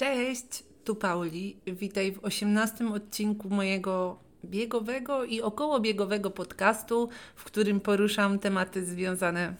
[0.00, 1.56] Cześć, tu Pauli.
[1.66, 9.54] Witaj w 18 odcinku mojego biegowego i okołobiegowego podcastu, w którym poruszam tematy związane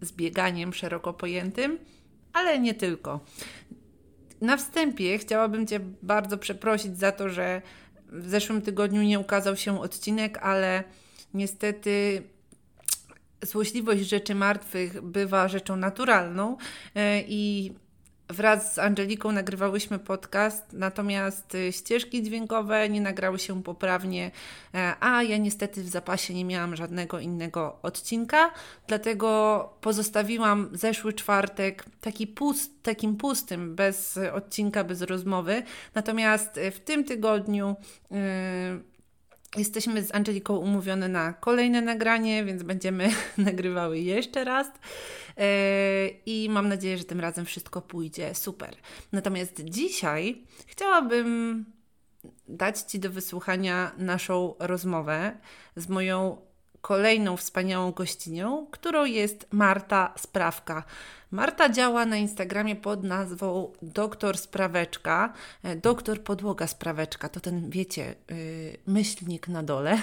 [0.00, 1.78] z bieganiem szeroko pojętym,
[2.32, 3.20] ale nie tylko.
[4.40, 7.62] Na wstępie chciałabym Cię bardzo przeprosić za to, że
[8.08, 10.84] w zeszłym tygodniu nie ukazał się odcinek, ale
[11.34, 12.22] niestety
[13.42, 16.56] złośliwość rzeczy martwych bywa rzeczą naturalną
[16.94, 17.72] e, i
[18.30, 24.30] wraz z Angeliką nagrywałyśmy podcast, natomiast y, ścieżki dźwiękowe nie nagrały się poprawnie,
[24.74, 28.50] e, a ja niestety w zapasie nie miałam żadnego innego odcinka,
[28.86, 35.62] dlatego pozostawiłam zeszły czwartek taki pust, takim pustym, bez odcinka, bez rozmowy.
[35.94, 37.76] Natomiast y, w tym tygodniu.
[38.10, 38.89] Yy,
[39.56, 44.66] Jesteśmy z Angeliką umówione na kolejne nagranie, więc będziemy nagrywały jeszcze raz.
[45.36, 48.76] E, I mam nadzieję, że tym razem wszystko pójdzie super.
[49.12, 51.64] Natomiast dzisiaj chciałabym
[52.48, 55.38] dać Ci do wysłuchania naszą rozmowę
[55.76, 56.49] z moją
[56.80, 60.84] kolejną wspaniałą gościnią, którą jest Marta Sprawka.
[61.30, 68.14] Marta działa na Instagramie pod nazwą Doktor Spraweczka, e, Doktor Podłoga Spraweczka, to ten, wiecie,
[68.30, 69.98] yy, myślnik na dole.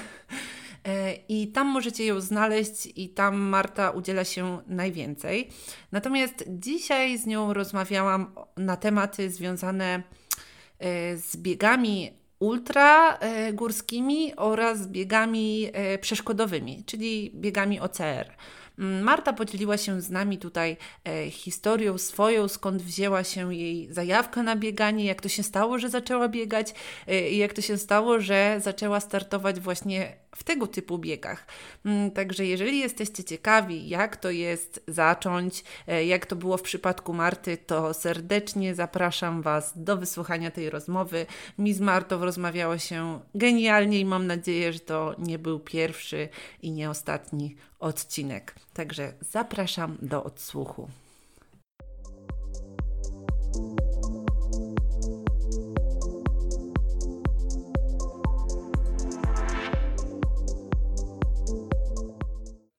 [0.84, 5.50] E, I tam możecie ją znaleźć, i tam Marta udziela się najwięcej.
[5.92, 10.04] Natomiast dzisiaj z nią rozmawiałam na tematy związane
[10.80, 13.20] e, z biegami ultra
[13.54, 15.72] górskimi oraz biegami
[16.02, 18.36] przeszkodowymi, czyli biegami OCR.
[18.80, 24.44] Mm, Marta podzieliła się z nami tutaj e, historią swoją, skąd wzięła się jej zajawka
[24.44, 26.74] na bieganie, jak to się stało, że zaczęła biegać
[27.08, 31.48] e, i jak to się stało, że zaczęła startować właśnie w tego typu biegach.
[31.86, 37.14] Mm, także jeżeli jesteście ciekawi, jak to jest zacząć, e, jak to było w przypadku
[37.14, 41.26] Marty, to serdecznie zapraszam Was do wysłuchania tej rozmowy.
[41.58, 46.30] Mi z Martą rozmawiało się genialnie i mam nadzieję, że to nie był pierwszy
[46.62, 48.56] i nie ostatni odcinek.
[48.74, 50.90] Także zapraszam do odsłuchu.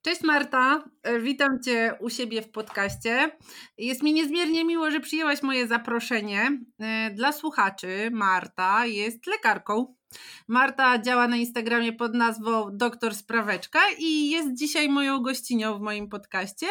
[0.03, 0.85] Cześć Marta,
[1.23, 3.31] witam Cię u siebie w podcaście.
[3.79, 6.61] Jest mi niezmiernie miło, że przyjęłaś moje zaproszenie.
[6.81, 9.98] E, dla słuchaczy Marta jest lekarką.
[10.49, 16.09] Marta działa na Instagramie pod nazwą Doktor Spraweczka i jest dzisiaj moją gościnią w moim
[16.09, 16.67] podcaście.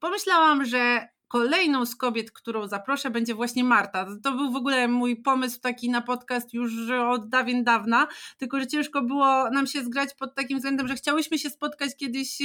[0.00, 4.06] Pomyślałam, że kolejną z kobiet, którą zaproszę, będzie właśnie Marta.
[4.22, 8.66] To był w ogóle mój pomysł taki na podcast już od dawien dawna, tylko że
[8.66, 12.38] ciężko było nam się zgrać pod takim względem, że chciałyśmy się spotkać kiedyś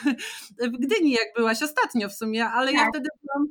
[0.72, 2.80] w Gdyni, jak byłaś ostatnio w sumie, ale tak.
[2.80, 3.48] ja wtedy byłam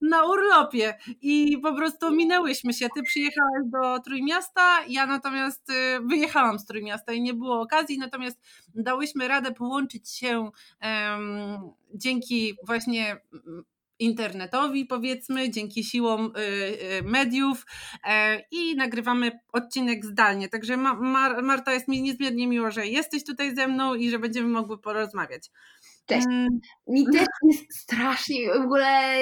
[0.00, 2.88] na urlopie i po prostu minęłyśmy się.
[2.94, 8.40] Ty przyjechałaś do Trójmiasta, ja natomiast y, wyjechałam z Trójmiasta i nie było okazji, natomiast
[8.74, 10.50] dałyśmy radę połączyć się
[10.82, 11.58] um,
[11.94, 13.20] dzięki właśnie
[13.98, 16.40] internetowi, powiedzmy, dzięki siłom y,
[16.98, 17.66] y, mediów
[18.04, 20.48] e, i nagrywamy odcinek zdalnie.
[20.48, 20.76] Także
[21.42, 25.50] Marta, jest mi niezmiernie miło, że jesteś tutaj ze mną i że będziemy mogły porozmawiać.
[26.06, 26.26] Cześć.
[26.26, 26.60] Mm.
[26.86, 29.14] Mi też jest strasznie w ogóle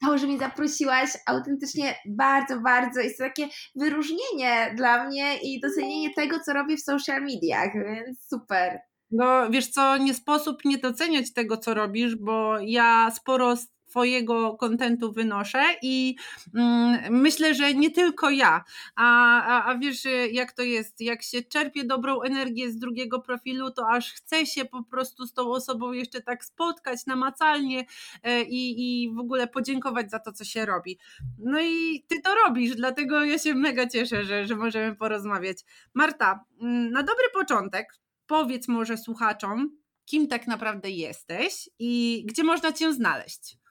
[0.00, 6.14] to, że mnie zaprosiłaś, autentycznie bardzo, bardzo jest to takie wyróżnienie dla mnie i docenienie
[6.14, 8.78] tego, co robię w social mediach, więc super.
[9.10, 13.54] No wiesz co, nie sposób nie doceniać tego, co robisz, bo ja sporo
[13.94, 16.16] Twojego kontentu wynoszę i
[16.54, 18.64] mm, myślę, że nie tylko ja.
[18.96, 21.00] A, a, a wiesz, jak to jest?
[21.00, 25.32] Jak się czerpie dobrą energię z drugiego profilu, to aż chce się po prostu z
[25.32, 27.84] tą osobą jeszcze tak spotkać namacalnie
[28.22, 30.98] e, i, i w ogóle podziękować za to, co się robi.
[31.38, 35.58] No i ty to robisz, dlatego ja się mega cieszę, że, że możemy porozmawiać.
[35.94, 37.86] Marta, mm, na dobry początek,
[38.26, 43.63] powiedz może słuchaczom, kim tak naprawdę jesteś i gdzie można Cię znaleźć.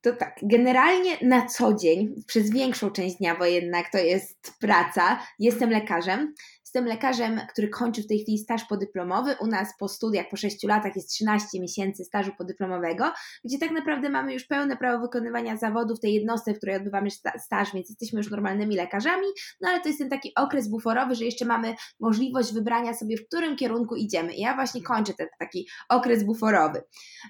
[0.00, 5.22] To tak, generalnie na co dzień, przez większą część dnia, bo jednak to jest praca,
[5.38, 6.34] jestem lekarzem.
[6.78, 9.34] Jestem lekarzem, który kończy w tej chwili staż podyplomowy.
[9.40, 13.12] U nas po studiach, po 6 latach jest 13 miesięcy stażu podyplomowego,
[13.44, 17.08] gdzie tak naprawdę mamy już pełne prawo wykonywania zawodu w tej jednostce, w której odbywamy
[17.38, 19.26] staż, więc jesteśmy już normalnymi lekarzami,
[19.60, 23.26] no ale to jest ten taki okres buforowy, że jeszcze mamy możliwość wybrania sobie, w
[23.26, 24.34] którym kierunku idziemy.
[24.34, 26.82] I ja właśnie kończę ten taki okres buforowy.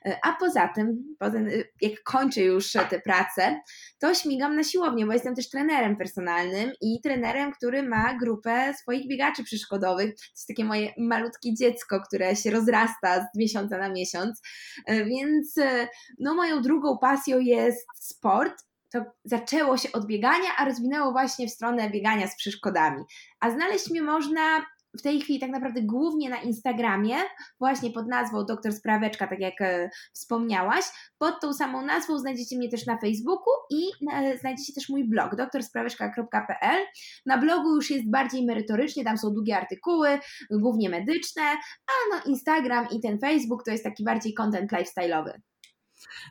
[0.06, 1.48] E, a poza tym, potem,
[1.80, 3.60] jak kończę już tę pracę,
[3.98, 9.08] to śmigam na siłownię, bo jestem też trenerem personalnym i trenerem, który ma grupę swoich
[9.08, 10.14] biegaczy biegaczy przyszkodowych.
[10.14, 14.43] To jest takie moje malutkie dziecko, które się rozrasta z miesiąca na miesiąc.
[14.87, 15.88] E, więc e,
[16.19, 18.64] no, moją drugą pasją jest sport.
[18.93, 23.05] to zaczęło się od biegania, a rozwinęło właśnie w stronę biegania z przeszkodami.
[23.40, 24.67] A znaleźć mnie można
[24.98, 27.16] w tej chwili tak naprawdę głównie na Instagramie,
[27.58, 30.84] właśnie pod nazwą Doktor Spraweczka, tak jak e, wspomniałaś.
[31.18, 35.36] Pod tą samą nazwą znajdziecie mnie też na Facebooku i e, znajdziecie też mój blog
[35.36, 36.86] doktorspraweczka.pl.
[37.26, 40.18] Na blogu już jest bardziej merytorycznie, tam są długie artykuły,
[40.50, 41.42] głównie medyczne,
[41.86, 45.32] a no Instagram i ten Facebook to jest taki bardziej content lifestyle'owy.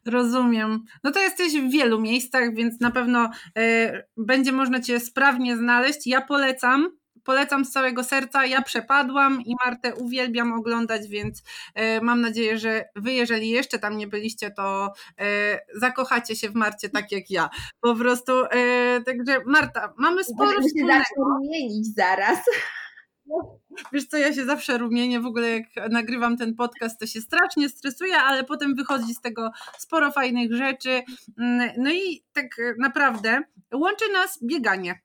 [0.05, 0.83] Rozumiem.
[1.03, 3.29] No to jesteś w wielu miejscach, więc na pewno
[3.59, 6.07] y, będzie można Cię sprawnie znaleźć.
[6.07, 6.89] Ja polecam
[7.27, 8.45] polecam z całego serca.
[8.45, 11.43] Ja przepadłam i Martę uwielbiam oglądać, więc
[11.75, 16.55] e, mam nadzieję, że wy, jeżeli jeszcze tam nie byliście, to e, zakochacie się w
[16.55, 17.49] Marcie tak jak ja.
[17.81, 22.39] Po prostu, e, także Marta, mamy sporo Możemy się zawsze rumienić zaraz.
[23.93, 27.69] Wiesz co, ja się zawsze rumienię, w ogóle jak nagrywam ten podcast, to się strasznie
[27.69, 31.01] stresuję, ale potem wychodzi z tego sporo fajnych rzeczy.
[31.39, 32.47] Mm, no i tak
[32.79, 33.41] naprawdę
[33.73, 35.01] łączy nas bieganie.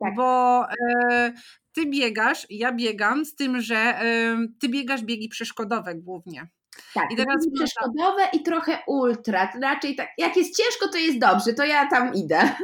[0.00, 0.14] Tak.
[0.14, 0.64] Bo
[1.10, 1.32] e,
[1.72, 6.48] ty biegasz, ja biegam, z tym, że y, ty biegasz biegi przeszkodowe głównie.
[6.94, 9.52] Tak, I teraz biegi przeszkodowe i trochę ultra.
[9.62, 12.54] Raczej tak, jak jest ciężko, to jest dobrze, to ja tam idę.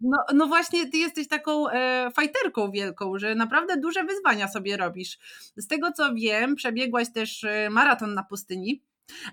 [0.00, 5.18] No, no właśnie, ty jesteś taką e, fajterką wielką, że naprawdę duże wyzwania sobie robisz.
[5.56, 8.82] Z tego co wiem, przebiegłaś też e, maraton na pustyni,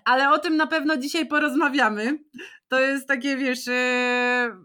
[0.06, 2.20] ale o tym na pewno dzisiaj porozmawiamy.
[2.68, 4.56] To jest takie, wiesz, e,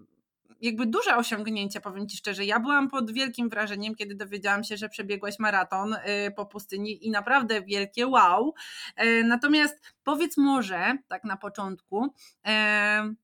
[0.61, 2.45] jakby duże osiągnięcie, powiem Ci szczerze.
[2.45, 5.99] Ja byłam pod wielkim wrażeniem, kiedy dowiedziałam się, że przebiegłaś maraton y,
[6.37, 8.55] po pustyni i naprawdę wielkie wow.
[8.97, 12.15] E, natomiast powiedz może, tak na początku,
[12.47, 13.15] e,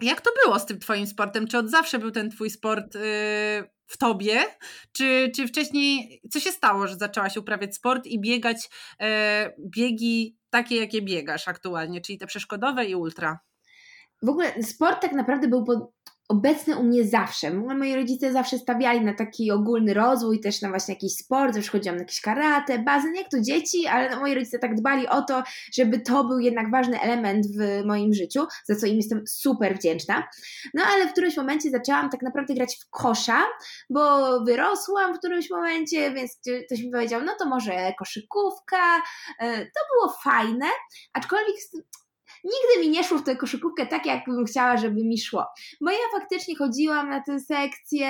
[0.00, 1.46] jak to było z tym Twoim sportem?
[1.46, 3.00] Czy od zawsze był ten Twój sport y,
[3.86, 4.40] w tobie?
[4.92, 8.70] Czy, czy wcześniej, co się stało, że zaczęłaś uprawiać sport i biegać
[9.58, 13.38] biegi takie, jakie biegasz aktualnie, czyli te przeszkodowe i ultra?
[14.22, 15.78] W ogóle sport tak naprawdę był pod,
[16.28, 17.50] obecny u mnie zawsze.
[17.50, 21.96] Moi rodzice zawsze stawiali na taki ogólny rozwój, też na właśnie jakiś sport, zawsze chodziłam
[21.96, 25.42] na jakieś karate, bazen, jak to dzieci, ale moi rodzice tak dbali o to,
[25.72, 30.28] żeby to był jednak ważny element w moim życiu, za co im jestem super wdzięczna.
[30.74, 33.42] No ale w którymś momencie zaczęłam tak naprawdę grać w kosza,
[33.90, 39.02] bo wyrosłam w którymś momencie, więc ktoś mi powiedział, no to może koszykówka,
[39.38, 40.66] e, to było fajne,
[41.12, 41.56] aczkolwiek
[42.44, 45.46] nigdy mi nie szło w tę koszykówkę tak, jak bym chciała, żeby mi szło.
[45.80, 48.08] Bo ja faktycznie chodziłam na tę sekcję,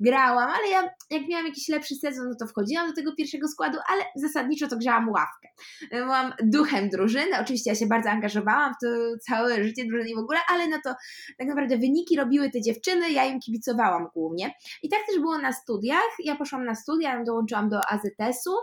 [0.00, 3.78] grałam, ale ja jak miałam jakiś lepszy sezon, no to wchodziłam do tego pierwszego składu,
[3.88, 5.48] ale zasadniczo to grzałam ławkę.
[5.90, 8.88] Byłam duchem drużyny, oczywiście ja się bardzo angażowałam w to
[9.26, 10.94] całe życie drużyny w ogóle, ale no to
[11.38, 14.54] tak naprawdę wyniki robiły te dziewczyny, ja im kibicowałam głównie.
[14.82, 16.10] I tak też było na studiach.
[16.24, 18.54] Ja poszłam na studia, dołączyłam do AZS-u.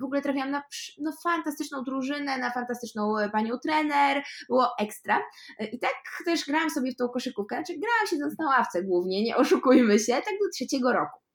[0.00, 0.62] W ogóle trafiłam na
[0.98, 5.22] no, fantastyczną drużynę, na fantastyczną panią trener, było ekstra.
[5.72, 5.94] I tak
[6.24, 10.12] też grałam sobie w tą koszykówkę, znaczy grałam siedząc na ławce głównie, nie oszukujmy się,
[10.12, 11.25] tak do trzeciego roku.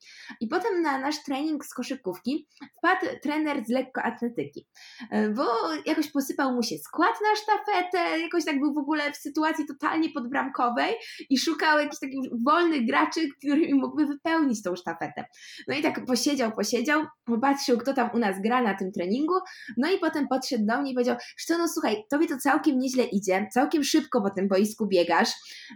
[0.42, 4.68] I potem na nasz trening z koszykówki wpadł trener z lekkoatletyki,
[5.12, 5.46] e, bo
[5.86, 10.10] jakoś posypał mu się skład na sztafetę, jakoś tak był w ogóle w sytuacji totalnie
[10.10, 10.96] podbramkowej
[11.30, 15.26] i szukał jakichś takich wolnych graczy, którymi mógłby wypełnić tą sztafetę.
[15.68, 19.34] No i tak posiedział, posiedział, popatrzył, kto tam u nas gra na tym treningu,
[19.78, 21.16] no i potem podszedł do mnie i powiedział,
[21.48, 25.30] że no słuchaj, tobie to całkiem nieźle idzie, całkiem szybko po tym boisku biegasz,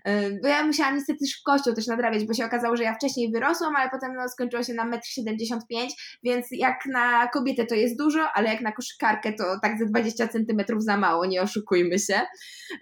[0.06, 3.76] e, bo ja musiałam niestety szybkością też nadrabiać, bo się okazało, że ja wcześniej wyrosłam,
[3.76, 5.88] ale potem no, skończyła się na 1,75 m,
[6.24, 10.28] więc jak na kobietę to jest dużo, ale jak na koszykarkę to tak ze 20
[10.28, 12.22] cm za mało, nie oszukujmy się.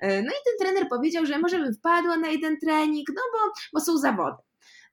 [0.01, 3.51] E, no i ten trener powiedział, że może bym wpadła na jeden trening, no bo,
[3.73, 4.37] bo są zawody.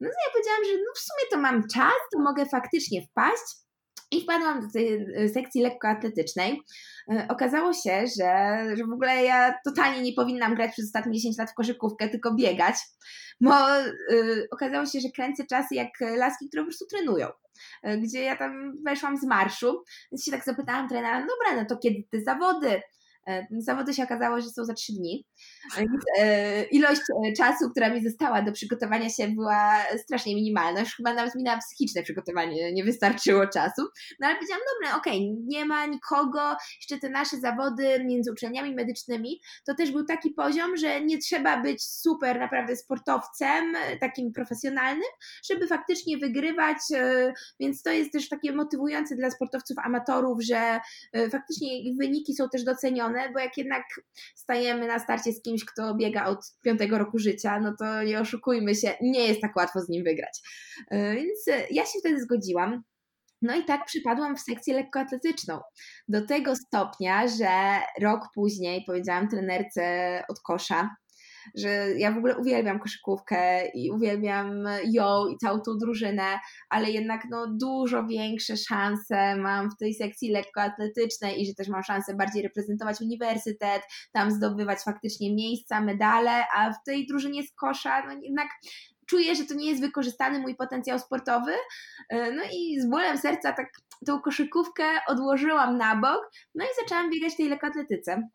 [0.01, 3.61] No to ja powiedziałam, że no w sumie to mam czas, to mogę faktycznie wpaść.
[4.13, 6.61] I wpadłam do tej e, sekcji lekkoatletycznej.
[7.13, 11.39] E, okazało się, że, że w ogóle ja totalnie nie powinnam grać przez ostatnie 10
[11.39, 12.75] lat w koszykówkę, tylko biegać,
[13.41, 13.81] bo
[14.13, 17.29] y, okazało się, że kręcę czasy jak laski, które po prostu trenują.
[18.03, 21.77] Gdzie ja tam weszłam z marszu, więc się tak zapytałam trenera, no dobra, no to
[21.77, 22.83] kiedy te zawody?
[23.29, 25.27] E, zawody się okazało, że są za trzy dni.
[26.19, 30.81] E, ilość e, czasu, która mi została do przygotowania się była strasznie minimalna.
[30.81, 33.83] Już chyba nawet mi na psychiczne przygotowanie nie wystarczyło czasu.
[34.21, 38.75] No ale powiedziałam, dobra, okej, okay, nie ma nikogo, jeszcze te nasze zawody między uczelniami
[38.75, 45.09] medycznymi, to też był taki poziom, że nie trzeba być super naprawdę sportowcem, takim profesjonalnym,
[45.51, 46.77] żeby faktycznie wygrywać,
[47.61, 50.81] więc to jest też takie motywujące dla sportowców amatorów, że
[51.31, 51.69] faktycznie
[52.01, 53.85] wyniki są też docenione, bo jak jednak
[54.35, 58.75] stajemy na starcie z kimś, kto biega od piątego roku życia, no to nie oszukujmy
[58.75, 60.41] się, nie jest tak łatwo z nim wygrać.
[60.91, 62.83] E, więc e, ja się wtedy zgodziłam.
[63.43, 65.61] No i tak przypadłam w sekcję lekkoatletyczną.
[66.09, 70.91] Do tego stopnia, że rok później powiedziałam trenerce od kosza,
[71.55, 76.39] że ja w ogóle uwielbiam koszykówkę i uwielbiam ją i całą tą drużynę,
[76.69, 81.83] ale jednak no dużo większe szanse mam w tej sekcji lekkoatletycznej i że też mam
[81.83, 88.07] szansę bardziej reprezentować uniwersytet, tam zdobywać faktycznie miejsca, medale, a w tej drużynie z kosza
[88.07, 88.49] no jednak
[89.11, 91.53] czuję, że to nie jest wykorzystany mój potencjał sportowy.
[92.09, 93.69] E, no i z bólem serca tak
[94.07, 98.29] tą koszykówkę odłożyłam na bok, no i zaczęłam biegać w tej lekkoatletyce.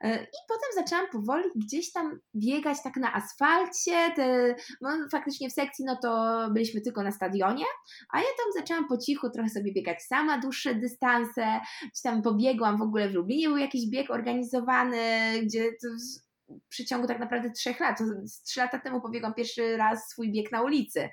[0.00, 4.12] E, I potem zaczęłam powoli gdzieś tam biegać tak na asfalcie.
[4.16, 7.64] Te, no, faktycznie w sekcji no to byliśmy tylko na stadionie,
[8.12, 11.60] a ja tam zaczęłam po cichu trochę sobie biegać sama, dłuższe dystanse.
[11.80, 14.98] Gdzieś tam pobiegłam w ogóle w Lublinie, był jakiś bieg organizowany,
[15.42, 17.98] gdzie w przeciągu tak naprawdę trzech lat.
[18.46, 21.08] Trzy lata temu pobiegłam pierwszy raz swój bieg na ulicy,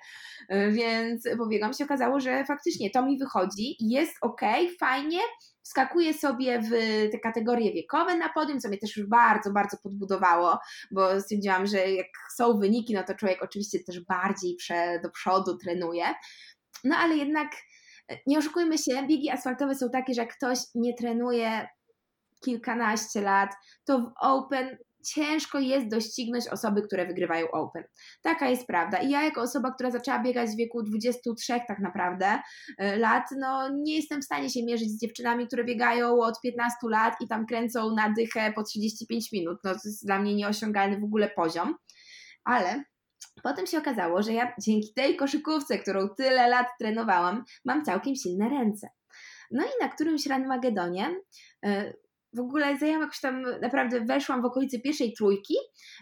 [0.50, 4.42] e, więc pobiegłam się okazało, że faktycznie to mi wychodzi, jest ok,
[4.80, 5.20] fajnie,
[5.66, 6.70] wskakuję sobie w
[7.12, 10.60] te kategorie wiekowe na podium, co mnie też już bardzo, bardzo podbudowało,
[10.92, 15.58] bo stwierdziłam, że jak są wyniki, no to człowiek oczywiście też bardziej prze, do przodu
[15.58, 16.06] trenuje.
[16.84, 17.48] No ale jednak
[18.10, 21.68] e, nie oszukujmy się, biegi asfaltowe są takie, że jak ktoś nie trenuje
[22.46, 23.54] kilkanaście lat,
[23.86, 27.84] to w Open ciężko jest doścignąć osoby, które wygrywają Open.
[28.22, 28.98] Taka jest prawda.
[28.98, 32.40] I ja jako osoba, która zaczęła biegać w wieku 23 tak naprawdę
[32.82, 36.78] y, lat, no nie jestem w stanie się mierzyć z dziewczynami, które biegają od 15
[36.90, 39.58] lat i tam kręcą na dychę po 35 minut.
[39.64, 41.76] No to jest dla mnie nieosiągalny w ogóle poziom.
[42.44, 42.84] Ale
[43.44, 48.50] Potem się okazało, że ja dzięki tej koszykówce, którą tyle lat trenowałam, mam całkiem silne
[48.50, 48.90] ręce.
[49.52, 51.16] No i na którymś Ranmagedonie
[51.66, 51.94] y,
[52.36, 55.56] w ogóle zajęłam jakoś tam, naprawdę weszłam w okolicy pierwszej trójki,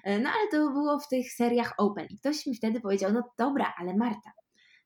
[0.04, 3.24] e, no ale to było w tych seriach Open i ktoś mi wtedy powiedział, no
[3.38, 4.32] dobra, ale Marta,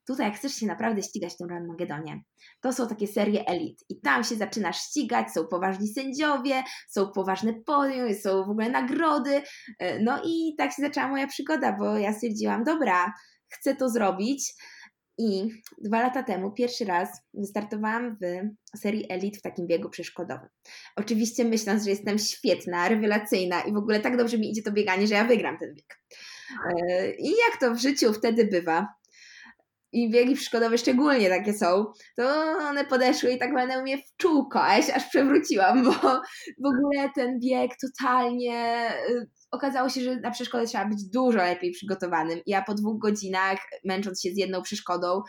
[0.06, 2.22] tutaj jak chcesz się naprawdę ścigać w tym Ranmagedonie,
[2.60, 7.52] to są takie serie elit i tam się zaczynasz ścigać, są poważni sędziowie, są poważne
[7.66, 9.42] podium, są w ogóle nagrody,
[9.78, 13.12] e, no i tak się zaczęła moja przygoda, bo ja stwierdziłam, dobra,
[13.48, 14.52] chcę to zrobić,
[15.18, 15.48] i
[15.78, 18.16] dwa lata temu pierwszy raz wystartowałam
[18.74, 20.48] w serii Elite w takim biegu przeszkodowym.
[20.96, 25.06] Oczywiście myśląc, że jestem świetna, rewelacyjna i w ogóle tak dobrze mi idzie to bieganie,
[25.06, 25.98] że ja wygram ten bieg.
[26.72, 28.86] E, I jak to w życiu wtedy bywa,
[29.92, 34.62] i biegi przeszkodowe szczególnie takie są, to one podeszły i tak będę mnie w czółko,
[34.64, 35.92] aż przewróciłam, bo
[36.58, 41.70] w ogóle ten bieg totalnie y, okazało się, że na przeszkodę trzeba być dużo lepiej
[41.72, 42.40] przygotowanym.
[42.46, 45.22] Ja po dwóch godzinach, męcząc się z jedną przeszkodą,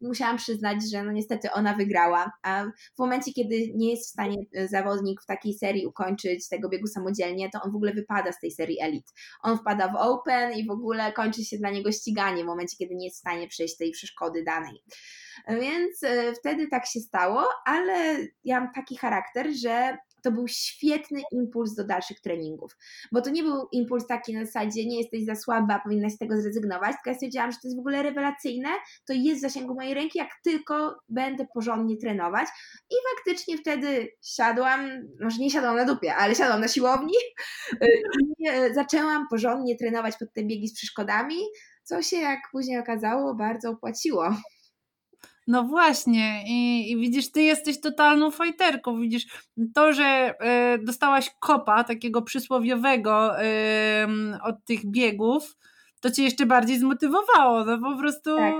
[0.00, 2.32] musiałam przyznać, że no niestety ona wygrała.
[2.42, 2.64] A
[2.96, 6.86] w momencie, kiedy nie jest w stanie y, zawodnik w takiej serii ukończyć tego biegu
[6.86, 9.06] samodzielnie, to on w ogóle wypada z tej serii elit.
[9.42, 12.94] On wpada w open i w ogóle kończy się dla niego ściganie w momencie, kiedy
[12.94, 14.82] nie jest w stanie przejść tej przeszkody danej.
[15.48, 21.22] Więc y, wtedy tak się stało, ale ja mam taki charakter, że to był świetny
[21.32, 22.76] impuls do dalszych treningów.
[23.12, 26.40] Bo to nie był impuls taki na zasadzie, nie jesteś za słaba, powinnaś z tego
[26.40, 28.68] zrezygnować, tylko ja stwierdziłam, że to jest w ogóle rewelacyjne,
[29.06, 32.48] to jest w zasięgu mojej ręki, jak tylko będę porządnie trenować.
[32.90, 37.14] I faktycznie wtedy siadłam, może nie siadłam na dupie, ale siadłam na siłowni
[38.38, 41.36] i e, zaczęłam porządnie trenować pod te biegi z przeszkodami,
[41.84, 44.34] co się, jak później okazało, bardzo opłaciło.
[45.46, 49.00] No właśnie, I, i, widzisz, ty jesteś totalną fajterką.
[49.00, 49.26] Widzisz,
[49.74, 50.34] to, że
[50.74, 53.46] y, dostałaś kopa takiego przysłowiowego y,
[54.42, 55.56] od tych biegów,
[56.00, 57.64] to cię jeszcze bardziej zmotywowało.
[57.64, 58.54] No po prostu tak.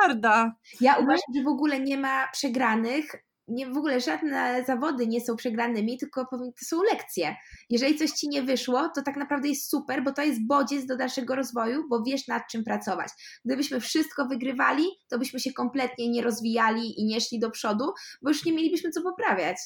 [0.00, 0.54] prawda.
[0.80, 5.36] Ja uważam, że w ogóle nie ma przegranych, nie, w ogóle żadne zawody nie są
[5.36, 7.36] przegranymi, tylko to są lekcje.
[7.70, 10.96] Jeżeli coś ci nie wyszło, to tak naprawdę jest super, bo to jest bodziec do
[10.96, 13.08] dalszego rozwoju, bo wiesz nad czym pracować.
[13.44, 17.84] Gdybyśmy wszystko wygrywali, to byśmy się kompletnie nie rozwijali i nie szli do przodu,
[18.22, 19.56] bo już nie mielibyśmy co poprawiać.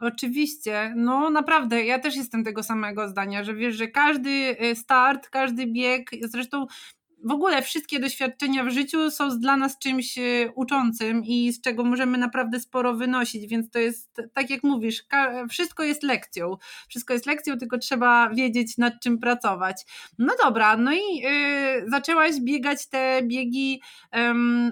[0.00, 5.28] Oczywiście, no naprawdę, ja też jestem tego samego zdania, że wiesz, że każdy y, start,
[5.28, 6.66] każdy bieg, zresztą
[7.24, 10.22] w ogóle wszystkie doświadczenia w życiu są dla nas czymś e,
[10.54, 15.04] uczącym i z czego możemy naprawdę sporo wynosić, więc to jest, tak jak mówisz,
[15.50, 16.56] wszystko jest lekcją.
[16.88, 19.86] Wszystko jest lekcją, tylko trzeba wiedzieć nad czym pracować.
[20.18, 23.82] No dobra, no i yy, zaczęłaś biegać te biegi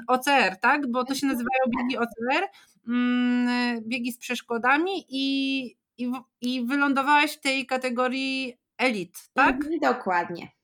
[0.08, 0.90] OCR, tak?
[0.90, 2.48] Bo to się nazywają biegi OCR,
[2.88, 3.48] um,
[3.88, 5.64] biegi z przeszkodami i,
[5.98, 9.56] i, i wylądowałaś w tej kategorii elit, tak?
[9.82, 10.55] Dokładnie.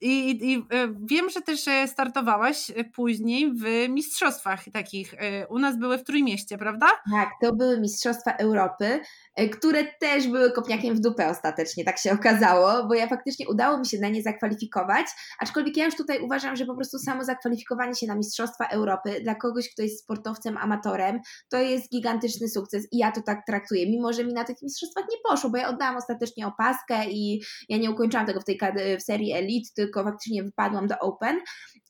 [0.00, 0.64] I, i, I,
[1.00, 5.14] wiem, że też startowałaś później w mistrzostwach takich.
[5.48, 6.86] U nas były w Trójmieście, prawda?
[7.12, 9.00] Tak, to były Mistrzostwa Europy,
[9.48, 13.86] które też były kopniakiem w dupę ostatecznie, tak się okazało, bo ja faktycznie udało mi
[13.86, 15.06] się na nie zakwalifikować,
[15.38, 19.34] aczkolwiek ja już tutaj uważam, że po prostu samo zakwalifikowanie się na Mistrzostwa Europy dla
[19.34, 24.12] kogoś, kto jest sportowcem, amatorem, to jest gigantyczny sukces i ja to tak traktuję, mimo
[24.12, 27.90] że mi na tych mistrzostwach nie poszło, bo ja oddałam ostatecznie opaskę i ja nie
[27.90, 28.60] ukończyłam tego w tej
[28.98, 31.40] w serii Elite, tylko faktycznie wypadłam do Open,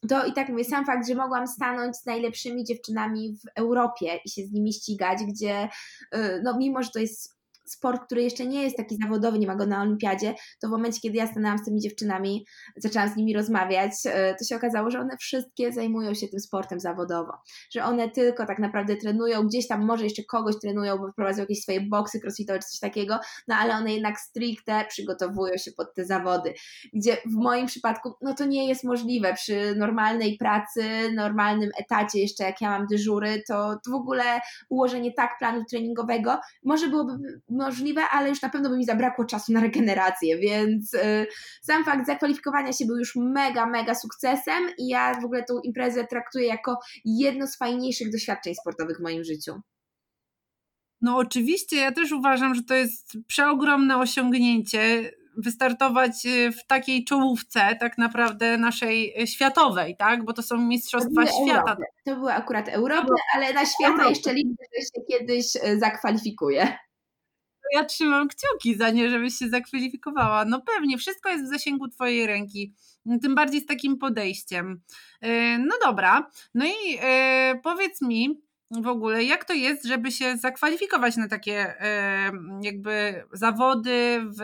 [0.08, 4.30] to i tak mówię, sam fakt, że mogłam stanąć z najlepszymi dziewczynami w Europie i
[4.30, 5.68] się z nimi ścigać, gdzie
[6.14, 7.39] y, no mimo, że to jest
[7.72, 11.00] sport, który jeszcze nie jest taki zawodowy, nie ma go na olimpiadzie, to w momencie,
[11.00, 12.46] kiedy ja stanęłam z tymi dziewczynami,
[12.76, 16.80] zaczęłam z nimi rozmawiać, e, to się okazało, że one wszystkie zajmują się tym sportem
[16.80, 17.32] zawodowo,
[17.70, 21.62] że one tylko tak naprawdę trenują, gdzieś tam może jeszcze kogoś trenują, bo prowadzą jakieś
[21.62, 26.04] swoje boksy crossfitowe czy coś takiego, no ale one jednak stricte przygotowują się pod te
[26.04, 26.54] zawody,
[26.92, 29.34] gdzie w moim przypadku, no to nie jest możliwe.
[29.34, 30.84] Przy normalnej pracy,
[31.14, 36.38] normalnym etacie, jeszcze jak ja mam dyżury, to, to w ogóle ułożenie tak planu treningowego
[36.64, 37.12] może byłoby
[37.60, 41.26] możliwe, ale już na pewno by mi zabrakło czasu na regenerację, więc y,
[41.62, 46.06] sam fakt zakwalifikowania się był już mega, mega sukcesem i ja w ogóle tą imprezę
[46.06, 49.60] traktuję jako jedno z fajniejszych doświadczeń sportowych w moim życiu.
[51.00, 57.76] No oczywiście, ja też uważam, że to jest przeogromne osiągnięcie wystartować y, w takiej czołówce
[57.80, 60.24] tak naprawdę naszej y, światowej, tak?
[60.24, 61.60] Bo to są mistrzostwa to świata.
[61.60, 61.84] Europy.
[62.04, 64.08] To były akurat Europy, ale na świata Europy.
[64.08, 65.46] jeszcze liczę, że się kiedyś
[65.78, 66.78] zakwalifikuje
[67.72, 70.44] ja trzymam kciuki za nie, żebyś się zakwalifikowała.
[70.44, 72.74] No pewnie, wszystko jest w zasięgu Twojej ręki.
[73.22, 74.80] Tym bardziej z takim podejściem.
[75.20, 80.36] E, no dobra, no i e, powiedz mi w ogóle, jak to jest, żeby się
[80.36, 84.42] zakwalifikować na takie e, jakby zawody w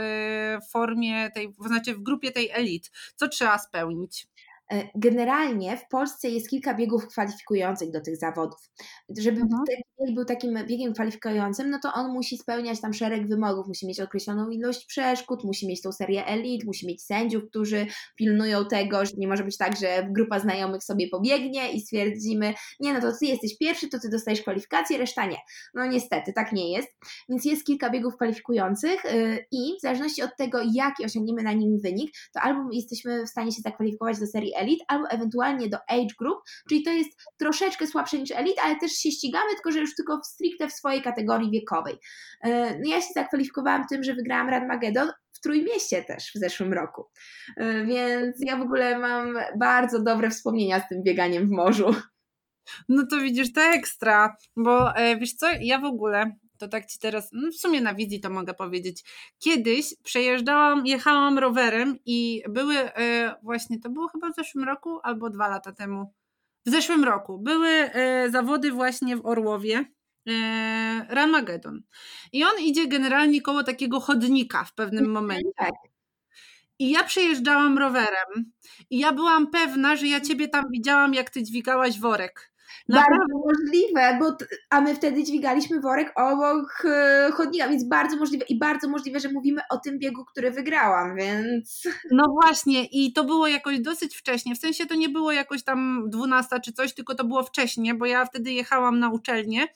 [0.71, 2.90] formie tej, znaczy w grupie tej elit?
[3.16, 4.28] Co trzeba spełnić?
[4.73, 8.70] E, generalnie w Polsce jest kilka biegów kwalifikujących do tych zawodów.
[9.18, 9.62] Żeby mhm.
[9.66, 13.87] ten bieg był takim biegiem kwalifikującym, no to on musi spełniać tam szereg wymogów, musi
[13.87, 19.06] mieć określoną ilość przeszkód, musi mieć tą serię elit, musi mieć sędziów, którzy pilnują tego,
[19.06, 23.12] że nie może być tak, że grupa znajomych sobie pobiegnie i stwierdzimy, nie no to
[23.20, 25.38] ty jesteś pierwszy, to ty dostajesz kwalifikację, reszta nie.
[25.75, 26.88] No niestety, tak nie jest.
[27.28, 31.78] Więc jest kilka biegów kwalifikujących y, i w zależności od tego, jaki osiągniemy na nim
[31.80, 36.15] wynik, to albo jesteśmy w stanie się zakwalifikować do serii Elite, albo ewentualnie do Age
[36.19, 39.95] Group, czyli to jest troszeczkę słabsze niż Elite, ale też się ścigamy, tylko że już
[39.95, 41.95] tylko w stricte w swojej kategorii wiekowej.
[42.42, 47.11] E, no ja się zakwalifikowałam tym, że wygrałam Radmagedon, w Trójmieście też w zeszłym roku.
[47.57, 51.95] E, więc ja w ogóle mam bardzo dobre wspomnienia z tym bieganiem w morzu.
[52.88, 56.99] No to widzisz, to ekstra, bo e, wiesz co, ja w ogóle to tak ci
[56.99, 59.05] teraz, no w sumie na wizji to mogę powiedzieć.
[59.38, 65.31] Kiedyś przejeżdżałam, jechałam rowerem i były e, właśnie, to było chyba w zeszłym roku albo
[65.31, 66.12] dwa lata temu.
[66.66, 69.85] W zeszłym roku były e, zawody właśnie w Orłowie.
[70.29, 71.83] E, Ramagedon.
[72.33, 75.51] I on idzie generalnie koło takiego chodnika w pewnym mhm, momencie.
[75.57, 75.75] Tak.
[76.79, 78.53] I ja przejeżdżałam rowerem
[78.90, 82.53] i ja byłam pewna, że ja ciebie tam widziałam, jak ty dźwigałaś worek.
[82.88, 84.37] Naprawdę możliwe, bo
[84.70, 89.29] a my wtedy dźwigaliśmy worek obok e, chodnika, więc bardzo możliwe i bardzo możliwe, że
[89.29, 91.83] mówimy o tym biegu, który wygrałam, więc...
[92.11, 96.05] No właśnie i to było jakoś dosyć wcześnie, w sensie to nie było jakoś tam
[96.11, 99.68] 12 czy coś, tylko to było wcześnie, bo ja wtedy jechałam na uczelnię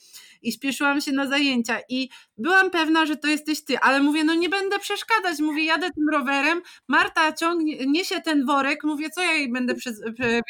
[0.43, 4.35] i śpieszyłam się na zajęcia i byłam pewna, że to jesteś ty, ale mówię, no
[4.35, 9.33] nie będę przeszkadzać, mówię, jadę tym rowerem, Marta ciągnie, niesie ten worek, mówię, co ja
[9.33, 9.75] jej będę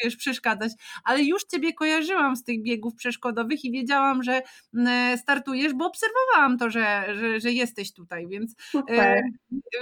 [0.03, 0.71] wiesz, przeszkadzać,
[1.03, 4.41] ale już ciebie kojarzyłam z tych biegów przeszkodowych i wiedziałam, że
[4.73, 8.55] mm, startujesz, bo obserwowałam to, że, że, że jesteś tutaj, więc,
[8.89, 9.21] e,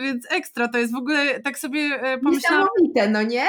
[0.01, 2.67] więc ekstra, to jest w ogóle, tak sobie e, pomyślałam.
[2.79, 3.47] Niesamowite, no nie?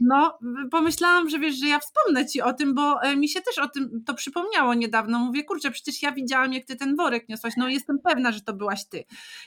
[0.00, 0.38] No,
[0.70, 3.68] pomyślałam, że wiesz, że ja wspomnę ci o tym, bo e, mi się też o
[3.68, 5.18] tym to przypomniało niedawno.
[5.18, 7.54] Mówię, kurczę, przecież ja widziałam, jak ty ten worek niosłaś.
[7.56, 9.04] No, jestem pewna, że to byłaś ty.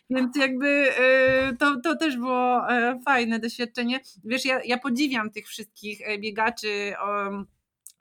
[0.09, 3.99] Więc jakby e, to, to też było e, fajne doświadczenie.
[4.23, 6.93] Wiesz, ja, ja podziwiam tych wszystkich biegaczy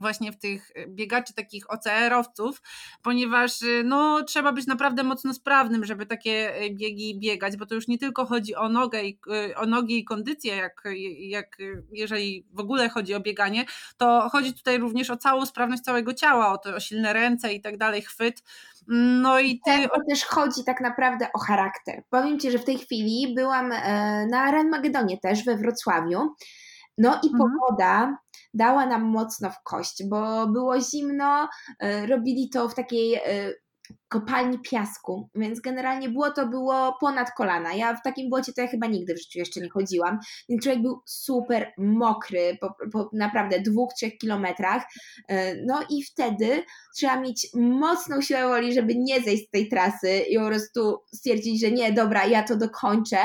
[0.02, 2.62] właśnie w tych e, biegaczy takich OCR-owców,
[3.02, 7.74] ponieważ e, no, trzeba być naprawdę mocno sprawnym, żeby takie e, biegi biegać, bo to
[7.74, 9.18] już nie tylko chodzi o nogę i,
[9.56, 10.82] o nogi i kondycję, jak,
[11.18, 11.56] jak
[11.92, 13.64] jeżeli w ogóle chodzi o bieganie,
[13.96, 17.60] to chodzi tutaj również o całą sprawność całego ciała, o, to, o silne ręce i
[17.60, 18.42] tak dalej, chwyt.
[19.22, 19.88] No i ty...
[19.88, 22.02] To też chodzi tak naprawdę o charakter.
[22.10, 23.68] Powiem Ci, że w tej chwili byłam
[24.30, 26.34] na Ranmagedonie też we Wrocławiu,
[26.98, 27.38] no i mhm.
[27.38, 28.16] pogoda
[28.54, 33.52] dała nam mocno w kość, bo było zimno, e, robili to w takiej e,
[34.12, 37.74] kopalni piasku, więc generalnie błoto było ponad kolana.
[37.74, 40.82] Ja w takim błocie to ja chyba nigdy w życiu jeszcze nie chodziłam, więc człowiek
[40.82, 44.82] był super mokry po, po naprawdę dwóch, trzech kilometrach.
[45.28, 46.62] E, no i wtedy
[46.96, 51.60] trzeba mieć mocną siłę woli, żeby nie zejść z tej trasy i po prostu stwierdzić,
[51.60, 53.18] że nie, dobra, ja to dokończę,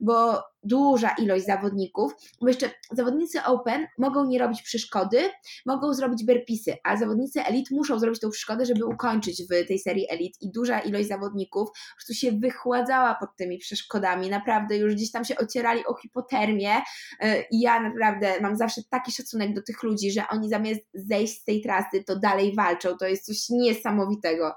[0.00, 5.18] bo duża ilość zawodników, bo jeszcze zawodnicy Open mogą nie robić przeszkody,
[5.66, 10.06] mogą zrobić berpisy, a zawodnicy Elite muszą zrobić tą przeszkodę, żeby ukończyć w tej serii
[10.34, 15.24] Elite i duża ilość zawodników prostu się wychładzała pod tymi przeszkodami, naprawdę już gdzieś tam
[15.24, 16.82] się ocierali o hipotermię
[17.20, 21.40] e, i ja naprawdę mam zawsze taki szacunek do tych ludzi, że oni zamiast zejść
[21.40, 24.54] z tej trasy, to dalej walczą, to jest coś niesamowitego.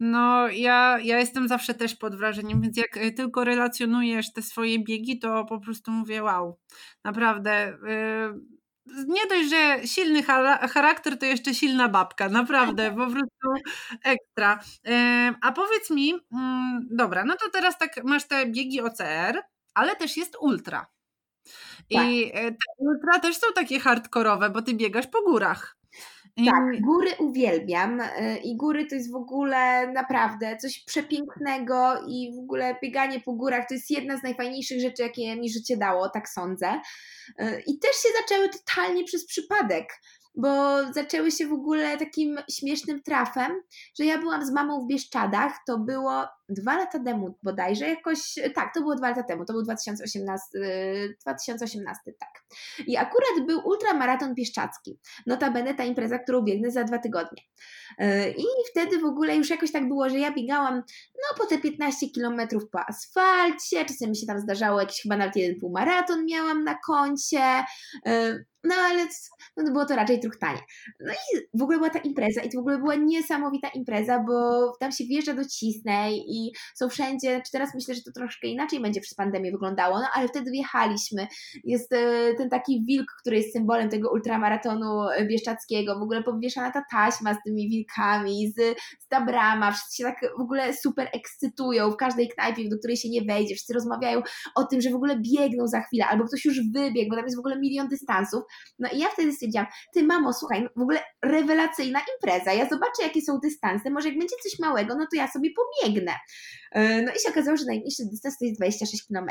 [0.00, 4.84] No, ja, ja jestem zawsze też pod wrażeniem, więc jak y, tylko relacjonujesz te swoje
[4.84, 6.58] biegi, to po prostu mówię, wow,
[7.04, 7.78] naprawdę.
[7.82, 10.22] Yy, nie dość, że silny
[10.72, 13.66] charakter, to jeszcze silna babka, naprawdę, po prostu
[14.04, 14.60] ekstra.
[15.40, 16.18] A powiedz mi, yy,
[16.90, 19.42] dobra, no to teraz tak masz te biegi OCR,
[19.74, 20.86] ale też jest ultra.
[21.90, 22.42] I tak.
[22.42, 25.76] Y, te ultra też są takie hardkorowe, bo ty biegasz po górach.
[26.36, 32.38] Tak, góry uwielbiam y, i góry to jest w ogóle naprawdę coś przepięknego i w
[32.38, 36.28] ogóle bieganie po górach to jest jedna z najfajniejszych rzeczy, jakie mi życie dało, tak
[36.28, 36.80] sądzę.
[37.40, 39.88] Y, I też się zaczęły totalnie przez przypadek
[40.34, 43.52] bo zaczęły się w ogóle takim śmiesznym trafem,
[43.98, 48.74] że ja byłam z mamą w Bieszczadach, to było dwa lata temu bodajże, jakoś, tak,
[48.74, 50.44] to było dwa lata temu, to był 2018,
[51.22, 52.42] 2018 tak.
[52.86, 57.42] I akurat był ultramaraton Bieszczacki, notabene ta impreza, którą biegnę za dwa tygodnie.
[57.98, 60.74] E, I wtedy w ogóle już jakoś tak było, że ja biegałam
[61.14, 65.36] no po te 15 kilometrów po asfalcie, czasem mi się tam zdarzało jakiś chyba nawet
[65.36, 67.64] jeden półmaraton miałam na koncie,
[68.06, 69.06] e, no ale
[69.56, 70.60] no, było to raczej truchtanie.
[71.00, 74.72] No i w ogóle była ta impreza i to w ogóle była niesamowita impreza, bo
[74.80, 76.41] tam się wjeżdża do Cisnej i
[76.74, 80.28] są wszędzie, czy teraz myślę, że to troszkę inaczej będzie przez pandemię wyglądało, no ale
[80.28, 81.26] wtedy wjechaliśmy.
[81.64, 86.82] Jest e, ten taki wilk, który jest symbolem tego ultramaratonu bieszczackiego, w ogóle powieszana ta
[86.90, 91.90] taśma z tymi wilkami, z, z ta brama, wszyscy się tak w ogóle super ekscytują
[91.90, 94.22] w każdej knajpie, do której się nie wejdzie, wszyscy rozmawiają
[94.54, 97.36] o tym, że w ogóle biegną za chwilę, albo ktoś już wybiegł, bo tam jest
[97.36, 98.42] w ogóle milion dystansów,
[98.78, 103.22] no i ja wtedy stwierdziłam, ty mamo, słuchaj, w ogóle rewelacyjna impreza, ja zobaczę jakie
[103.22, 105.50] są dystanse, może jak będzie coś małego, no to ja sobie
[105.82, 106.12] pobiegnę.
[106.72, 109.26] E, no i się okazało, że najmniejszy dystans to jest 26 km.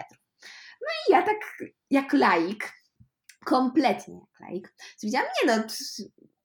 [0.82, 1.38] No i ja tak
[1.90, 2.74] jak laik,
[3.46, 5.64] kompletnie jak laik, stwierdziłam, nie no,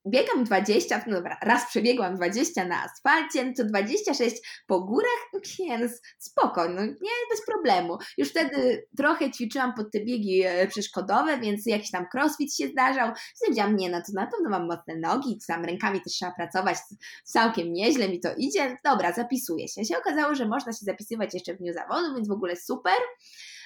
[0.09, 4.35] biegam 20, no dobra, raz przebiegłam 20 na asfalcie, no to 26
[4.67, 7.97] po górach, więc spoko, no nie, bez problemu.
[8.17, 13.11] Już wtedy trochę ćwiczyłam pod te biegi e, przeszkodowe, więc jakiś tam crossfit się zdarzał.
[13.35, 16.77] Stwierdziłam, nie, no to na pewno mam mocne nogi, tam rękami też trzeba pracować,
[17.23, 18.77] całkiem nieźle mi to idzie.
[18.83, 19.85] Dobra, zapisuję się.
[19.85, 22.97] Się okazało, że można się zapisywać jeszcze w dniu zawodu, więc w ogóle super.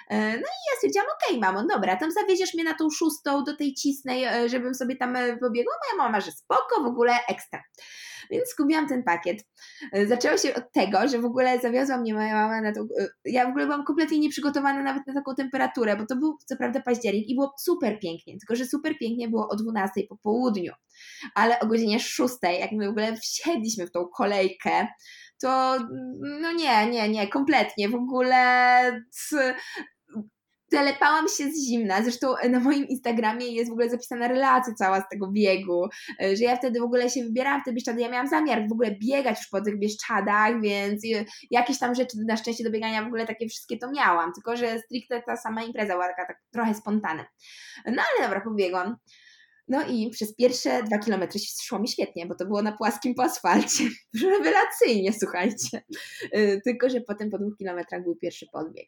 [0.09, 3.43] E, no i ja stwierdziłam, okej okay, mamo, dobra, tam zawieziesz mnie na tą szóstą
[3.43, 5.73] do tej cisnej, e, żebym sobie tam e, pobiegła.
[5.73, 7.63] Moja mama, że spoko, w ogóle ekstra.
[8.31, 9.45] Więc skupiłam ten pakiet.
[10.07, 12.87] Zaczęło się od tego, że w ogóle zawiozła mnie moja mama na tą.
[13.25, 16.81] Ja w ogóle byłam kompletnie nieprzygotowana nawet na taką temperaturę, bo to był co prawda
[16.81, 20.73] październik i było super pięknie, tylko że super pięknie było o 12 po południu.
[21.35, 24.87] Ale o godzinie 6, jak my w ogóle wsiedliśmy w tą kolejkę,
[25.41, 25.77] to
[26.41, 27.89] no nie, nie, nie, kompletnie.
[27.89, 29.01] W ogóle
[30.71, 32.03] telepałam się z zimna.
[32.03, 35.87] Zresztą na moim Instagramie jest w ogóle zapisana relacja cała z tego biegu,
[36.19, 38.01] że ja wtedy w ogóle się wybierałam w te Bieszczady.
[38.01, 41.03] Ja miałam zamiar w ogóle biegać już po tych Bieszczadach, więc
[41.51, 44.79] jakieś tam rzeczy na szczęście do biegania w ogóle takie wszystkie to miałam, tylko że
[44.79, 47.25] stricte ta sama impreza była taka tak trochę spontanna.
[47.85, 48.95] No ale dobra, pobiegłam.
[49.67, 53.23] No i przez pierwsze dwa kilometry szło mi świetnie, bo to było na płaskim po
[53.23, 53.83] asfalcie.
[54.23, 55.83] Rewelacyjnie, słuchajcie.
[56.35, 58.87] Y, tylko, że potem po dwóch kilometrach był pierwszy podbieg.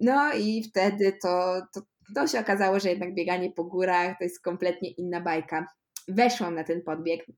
[0.00, 1.80] No i wtedy to, to,
[2.14, 5.66] to się okazało, że jednak bieganie po górach to jest kompletnie inna bajka.
[6.08, 7.28] Weszłam na ten podbieg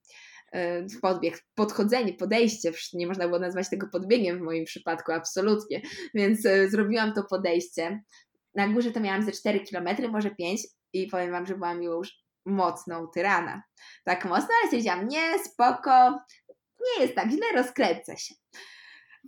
[0.55, 5.83] y, podbieg, podchodzenie, podejście, nie można było nazwać tego podbiegiem w moim przypadku, absolutnie,
[6.15, 8.03] więc y, zrobiłam to podejście.
[8.55, 10.61] Na górze to miałam ze 4 km, może 5
[10.93, 13.63] i powiem Wam, że byłam już mocną tyrana.
[14.05, 16.21] Tak mocno, ale stwierdziłam, nie, spoko,
[16.81, 18.35] nie jest tak źle, rozkręcę się.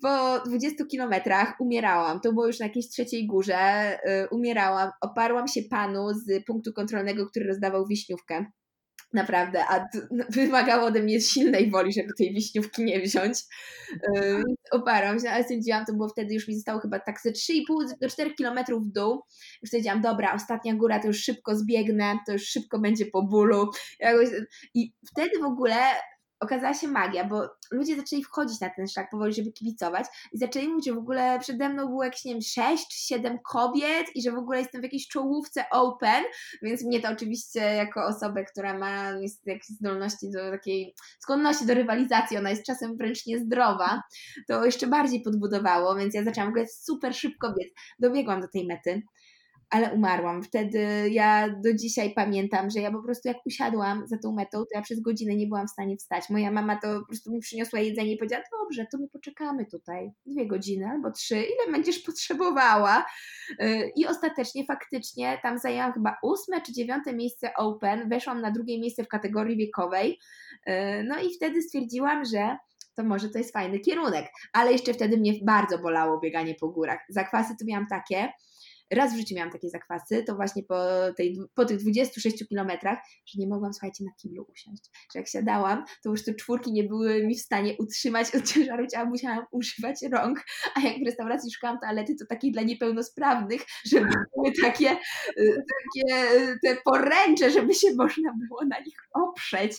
[0.03, 5.61] Po 20 kilometrach umierałam, to było już na jakiejś trzeciej górze, yy, umierałam, oparłam się
[5.71, 8.47] panu z punktu kontrolnego, który rozdawał wiśniówkę
[9.13, 9.85] Naprawdę, a
[10.29, 13.39] wymagało ode mnie silnej woli, żeby tej wiśniówki nie wziąć.
[14.15, 17.35] Yy, oparłam się, ale stwierdziłam, to było wtedy, już mi zostało chyba tak ze 3,5
[18.01, 19.23] do 4 kilometrów w dół.
[19.63, 23.71] Już stwierdziłam, dobra, ostatnia góra, to już szybko zbiegnę, to już szybko będzie po bólu.
[24.75, 25.77] I wtedy w ogóle
[26.41, 30.69] okazała się magia, bo ludzie zaczęli wchodzić na ten szlak powoli, żeby kibicować i zaczęli
[30.69, 34.23] mówić, że w ogóle przede mną było jakieś, nie wiem, 6 czy 7 kobiet i
[34.23, 36.25] że w ogóle jestem w jakiejś czołówce open,
[36.63, 39.11] więc mnie to oczywiście jako osobę, która ma
[39.45, 44.03] jakieś zdolności do takiej skłonności do rywalizacji, ona jest czasem wręcz niezdrowa,
[44.49, 47.69] to jeszcze bardziej podbudowało, więc ja zaczęłam w ogóle super szybko biec.
[47.99, 49.03] Dobiegłam do tej mety
[49.71, 50.43] ale umarłam.
[50.43, 54.69] Wtedy ja do dzisiaj pamiętam, że ja po prostu jak usiadłam za tą metą, to
[54.75, 56.31] ja przez godzinę nie byłam w stanie wstać.
[56.31, 60.11] Moja mama to po prostu mi przyniosła jedzenie i powiedziała, dobrze, to my poczekamy tutaj
[60.27, 63.07] dwie godziny albo trzy, ile będziesz potrzebowała.
[63.63, 68.81] Y, I ostatecznie, faktycznie, tam zajęłam chyba ósme czy dziewiąte miejsce Open, weszłam na drugie
[68.81, 70.19] miejsce w kategorii wiekowej.
[70.69, 70.73] Y,
[71.05, 72.57] no i wtedy stwierdziłam, że
[72.97, 74.27] to może to jest fajny kierunek.
[74.53, 76.99] Ale jeszcze wtedy mnie bardzo bolało bieganie po górach.
[77.09, 78.33] Zakwasy to miałam takie,
[78.91, 80.77] raz w życiu miałam takie zakwasy, to właśnie po,
[81.17, 84.85] tej, po tych 26 kilometrach, że nie mogłam, słuchajcie, na kiblu usiąść.
[85.13, 88.87] Że jak siadałam, to już te czwórki nie były mi w stanie utrzymać od ciężaru
[88.87, 94.07] ciała, musiałam używać rąk, a jak w restauracji szukałam toalety, to takiej dla niepełnosprawnych, żeby
[94.07, 94.91] były takie,
[95.39, 99.73] y, takie y, te poręcze, żeby się można było na nich oprzeć.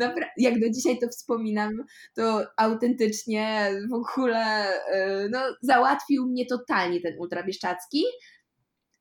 [0.00, 1.72] Napra- jak do dzisiaj to wspominam,
[2.14, 8.04] to autentycznie w ogóle y, no, załatwił mnie totalnie ten ultra bieszczacki.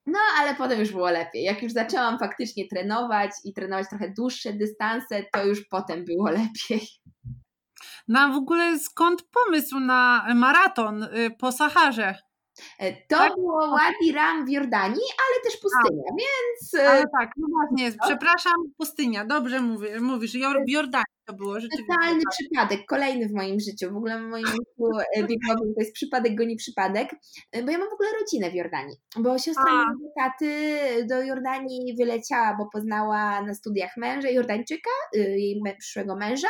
[0.05, 1.43] No, ale potem już było lepiej.
[1.43, 6.87] Jak już zaczęłam faktycznie trenować i trenować trochę dłuższe dystanse, to już potem było lepiej.
[8.07, 12.15] No a w ogóle skąd pomysł na maraton y, po Saharze?
[12.79, 13.35] E, to tak?
[13.35, 16.73] było Wadi Ram w Jordanii, ale też pustynia, a, więc...
[16.73, 19.61] E, ale tak, no właśnie, przepraszam, pustynia, dobrze
[20.01, 20.31] mówisz,
[20.67, 21.93] w Jordanii to było rzeczywiście.
[21.93, 22.33] Totalny tak.
[22.33, 26.35] przypadek, kolejny w moim życiu, w ogóle w moim życiu e, biegowym to jest przypadek,
[26.35, 27.09] goni przypadek,
[27.65, 30.49] bo ja mam w ogóle rodzinę w Jordanii, bo siostra mojego taty
[31.09, 36.47] do Jordanii wyleciała, bo poznała na studiach męża Jordańczyka, jej przyszłego męża,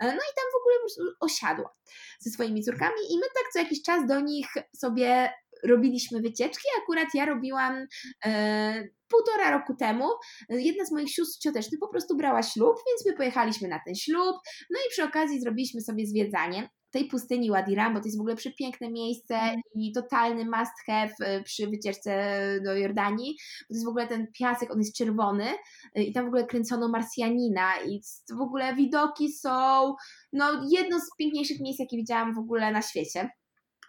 [0.00, 0.76] no i tam w ogóle
[1.20, 1.74] osiadła
[2.20, 5.30] ze swoimi córkami i my tak co jakiś czas do nich sobie
[5.64, 6.68] robiliśmy wycieczki.
[6.82, 7.86] Akurat ja robiłam
[8.24, 10.04] e, półtora roku temu.
[10.48, 14.36] Jedna z moich sióstr ciotecznych po prostu brała ślub, więc my pojechaliśmy na ten ślub.
[14.70, 18.20] No i przy okazji zrobiliśmy sobie zwiedzanie tej pustyni Wadi Ram, bo to jest w
[18.20, 19.60] ogóle przepiękne miejsce mhm.
[19.74, 24.26] i totalny must have e, przy wycieczce do Jordanii, bo to jest w ogóle ten
[24.38, 25.46] piasek, on jest czerwony
[25.94, 28.00] e, i tam w ogóle kręcono Marsjanina i
[28.38, 29.94] w ogóle widoki są
[30.32, 33.28] no jedno z piękniejszych miejsc, jakie widziałam w ogóle na świecie.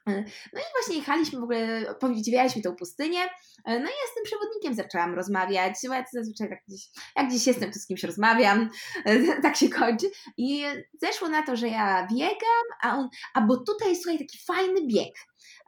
[0.06, 3.20] No i właśnie jechaliśmy w ogóle, podziwialiśmy tą pustynię,
[3.66, 6.82] no i ja z tym przewodnikiem zaczęłam rozmawiać, bo ja zazwyczaj tak gdzieś,
[7.16, 8.70] jak gdzieś jestem, to z kimś rozmawiam,
[9.44, 10.08] tak się kończy.
[10.38, 10.64] I
[11.02, 15.14] zeszło na to, że ja biegam, a on, a bo tutaj słuchaj taki fajny bieg,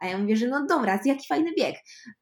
[0.02, 1.76] a ja mówię, że no dobra, jaki fajny bieg.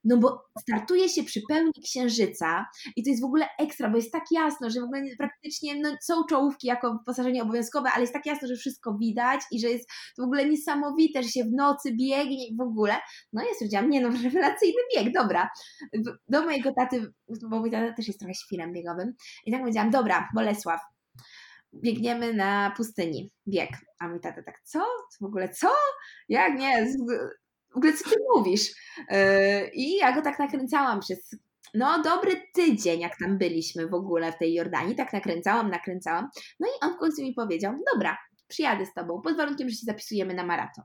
[0.05, 2.67] No bo startuje się przy pełni księżyca
[2.97, 5.97] i to jest w ogóle ekstra, bo jest tak jasno, że w ogóle praktycznie no,
[6.03, 9.89] są czołówki jako wyposażenie obowiązkowe, ale jest tak jasno, że wszystko widać i że jest
[10.17, 12.95] to w ogóle niesamowite, że się w nocy biegnie i w ogóle.
[13.33, 15.51] No ja stwierdziłam, nie no, rewelacyjny bieg, dobra.
[16.29, 17.13] Do mojego taty,
[17.51, 19.15] bo mój tata też jest trochę świrem biegowym
[19.47, 20.81] i tak powiedziałam, dobra, Bolesław,
[21.75, 23.71] biegniemy na pustyni, bieg.
[24.01, 24.85] A mój tata tak, co?
[25.21, 25.69] W ogóle co?
[26.29, 26.87] Jak nie?
[27.75, 28.71] W ogóle co ty mówisz?
[29.11, 31.37] Yy, I ja go tak nakręcałam przez
[31.75, 36.29] no dobry tydzień, jak tam byliśmy w ogóle w tej Jordanii, tak nakręcałam, nakręcałam.
[36.61, 38.17] No i on w końcu mi powiedział, dobra,
[38.49, 40.85] przyjadę z tobą, pod warunkiem, że się zapisujemy na maraton.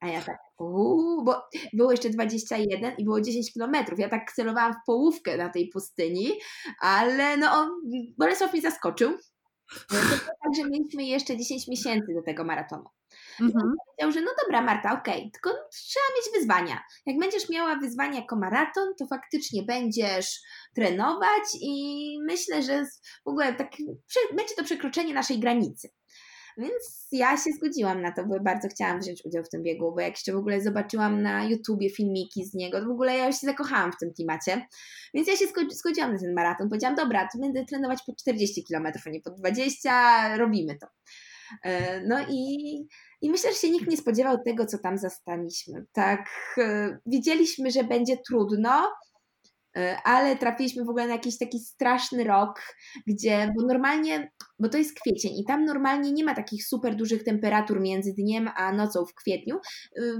[0.00, 1.42] A ja tak, uuu, bo
[1.72, 3.98] było jeszcze 21 i było 10 kilometrów.
[3.98, 6.32] Ja tak celowałam w połówkę na tej pustyni,
[6.80, 7.80] ale no,
[8.18, 9.12] Bolesław mnie zaskoczył.
[9.88, 12.84] tak, że mieliśmy jeszcze 10 miesięcy do tego maratonu.
[13.40, 13.74] Mhm.
[13.86, 16.82] Powiedział, że no dobra Marta, okej, okay, tylko trzeba mieć wyzwania.
[17.06, 20.40] Jak będziesz miała wyzwanie jako maraton, to faktycznie będziesz
[20.74, 22.84] trenować i myślę, że
[23.24, 23.72] w ogóle tak,
[24.36, 25.88] będzie to przekroczenie naszej granicy.
[26.58, 30.00] Więc ja się zgodziłam na to, bo bardzo chciałam wziąć udział w tym biegu, bo
[30.00, 33.36] jak jeszcze w ogóle zobaczyłam na YouTubie filmiki z niego, to w ogóle ja już
[33.36, 34.66] się zakochałam w tym klimacie.
[35.14, 36.68] Więc ja się zgodziłam na ten maraton.
[36.68, 40.86] Powiedziałam, dobra, to będę trenować po 40 km, a nie po 20, robimy to.
[41.64, 42.46] E, no i,
[43.20, 45.86] i myślę, że się nikt nie spodziewał tego, co tam zastaliśmy.
[45.92, 48.92] Tak, e, wiedzieliśmy, że będzie trudno,
[49.76, 52.62] e, ale trafiliśmy w ogóle na jakiś taki straszny rok,
[53.06, 57.24] gdzie, bo normalnie, bo to jest kwiecień i tam normalnie nie ma takich super dużych
[57.24, 59.56] temperatur między dniem a nocą w kwietniu.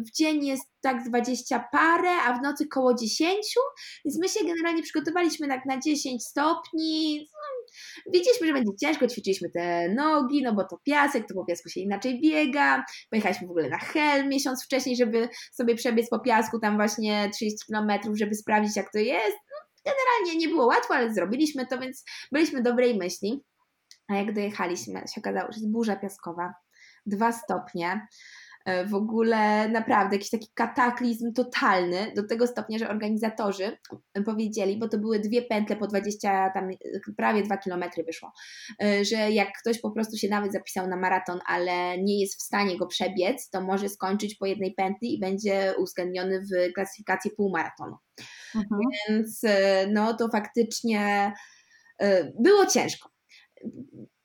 [0.07, 3.55] W dzień jest tak 20 parę, a w nocy koło 10,
[4.05, 7.27] więc my się generalnie przygotowaliśmy tak na 10 stopni,
[8.13, 11.81] Wiedzieliśmy, że będzie ciężko, ćwiczyliśmy te nogi, no bo to piasek, to po piasku się
[11.81, 12.85] inaczej biega.
[13.11, 17.59] Pojechaliśmy w ogóle na Hel miesiąc wcześniej, żeby sobie przebiec po piasku tam właśnie 30
[17.73, 19.37] km, żeby sprawdzić jak to jest.
[19.51, 23.45] No, generalnie nie było łatwo, ale zrobiliśmy to, więc byliśmy dobrej myśli.
[24.09, 26.55] A jak dojechaliśmy, się okazało, że jest burza piaskowa,
[27.07, 28.07] dwa stopnie.
[28.69, 33.79] E, w ogóle naprawdę jakiś taki kataklizm totalny, do tego stopnia, że organizatorzy
[34.27, 36.71] powiedzieli, bo to były dwie pętle po 20, tam
[37.17, 38.33] prawie 2 kilometry wyszło,
[38.83, 42.43] e, że jak ktoś po prostu się nawet zapisał na maraton, ale nie jest w
[42.43, 47.97] stanie go przebiec, to może skończyć po jednej pętli i będzie uwzględniony w klasyfikacji półmaratonu.
[48.55, 48.81] Mhm.
[48.81, 51.33] Więc e, no to faktycznie
[52.41, 53.11] było ciężko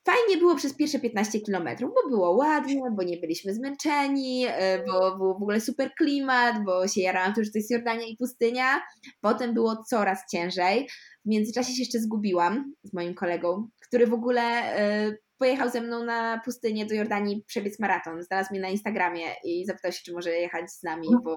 [0.06, 5.16] Fajnie było przez pierwsze 15 kilometrów, bo było ładnie, bo nie byliśmy zmęczeni, e, bo
[5.16, 8.82] był w ogóle super klimat, bo się jarałam to, że to jest Jordania i pustynia.
[9.20, 10.88] Potem było coraz ciężej.
[11.24, 16.04] W międzyczasie się jeszcze zgubiłam z moim kolegą, który w ogóle e, pojechał ze mną
[16.04, 18.22] na pustynię do Jordanii przebiec maraton.
[18.22, 21.36] Znalazł mnie na Instagramie i zapytał się, czy może jechać z nami, bo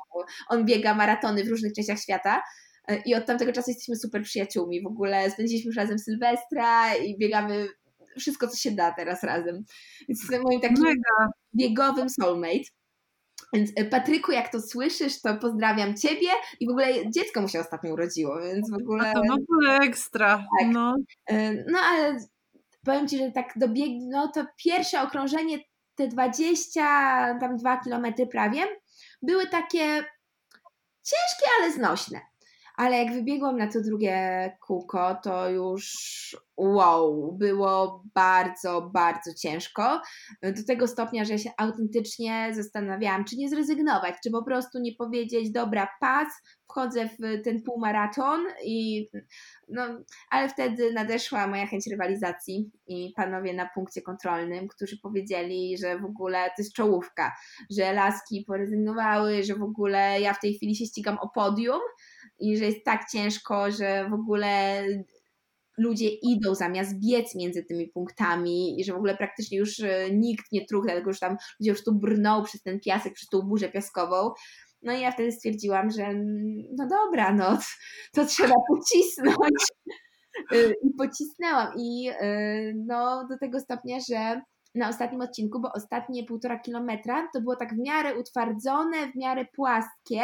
[0.49, 2.41] on biega maratony w różnych częściach świata.
[2.87, 4.83] E, I od tamtego czasu jesteśmy super przyjaciółmi.
[4.83, 7.67] W ogóle spędziliśmy już razem Sylwestra i biegamy
[8.17, 9.63] wszystko, co się da teraz razem.
[10.07, 11.31] Więc jestem moim takim Mega.
[11.55, 12.63] biegowym soulmate.
[13.53, 16.27] Więc e, Patryku, jak to słyszysz, to pozdrawiam Ciebie
[16.59, 19.09] i w ogóle dziecko mu się ostatnio urodziło, więc w ogóle...
[19.09, 20.37] A to w ogóle ekstra.
[20.59, 20.67] Tak.
[20.71, 20.95] No.
[21.25, 22.17] E, no ale
[22.85, 23.89] powiem Ci, że tak dobieg...
[24.09, 25.59] no to pierwsze okrążenie,
[25.95, 28.61] te 20, tam 2 kilometry prawie,
[29.21, 29.85] były takie
[31.03, 32.21] ciężkie, ale znośne
[32.77, 35.87] ale jak wybiegłam na to drugie kółko, to już
[36.57, 40.01] wow, było bardzo, bardzo ciężko.
[40.41, 45.51] Do tego stopnia, że się autentycznie zastanawiałam, czy nie zrezygnować, czy po prostu nie powiedzieć,
[45.51, 46.27] dobra, pas,
[46.69, 49.09] wchodzę w ten półmaraton i
[49.67, 49.83] no,
[50.29, 56.05] ale wtedy nadeszła moja chęć rywalizacji i panowie na punkcie kontrolnym, którzy powiedzieli, że w
[56.05, 57.35] ogóle to jest czołówka,
[57.77, 61.79] że laski porezygnowały, że w ogóle ja w tej chwili się ścigam o podium,
[62.39, 64.83] i że jest tak ciężko, że w ogóle
[65.77, 70.51] ludzie idą zamiast biec między tymi punktami i że w ogóle praktycznie już e, nikt
[70.51, 73.69] nie truch, dlatego że tam ludzie już tu brną przez ten piasek, przez tą burzę
[73.69, 74.31] piaskową.
[74.81, 76.13] No i ja wtedy stwierdziłam, że
[76.77, 77.57] no dobra, no
[78.15, 79.37] to trzeba pocisnąć.
[80.51, 84.41] E, I pocisnęłam i e, no do tego stopnia, że
[84.75, 89.45] na ostatnim odcinku, bo ostatnie półtora kilometra to było tak w miarę utwardzone, w miarę
[89.55, 90.21] płaskie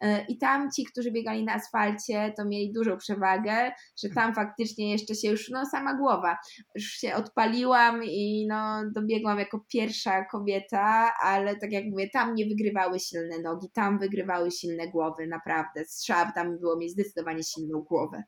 [0.00, 3.72] e, i tam ci, którzy biegali na asfalcie, to mieli dużą przewagę,
[4.02, 6.38] że tam faktycznie jeszcze się już, no sama głowa,
[6.74, 12.46] już się odpaliłam i no dobiegłam jako pierwsza kobieta, ale tak jak mówię, tam nie
[12.46, 15.84] wygrywały silne nogi, tam wygrywały silne głowy, naprawdę.
[15.84, 18.22] Trzeba tam było mieć zdecydowanie silną głowę.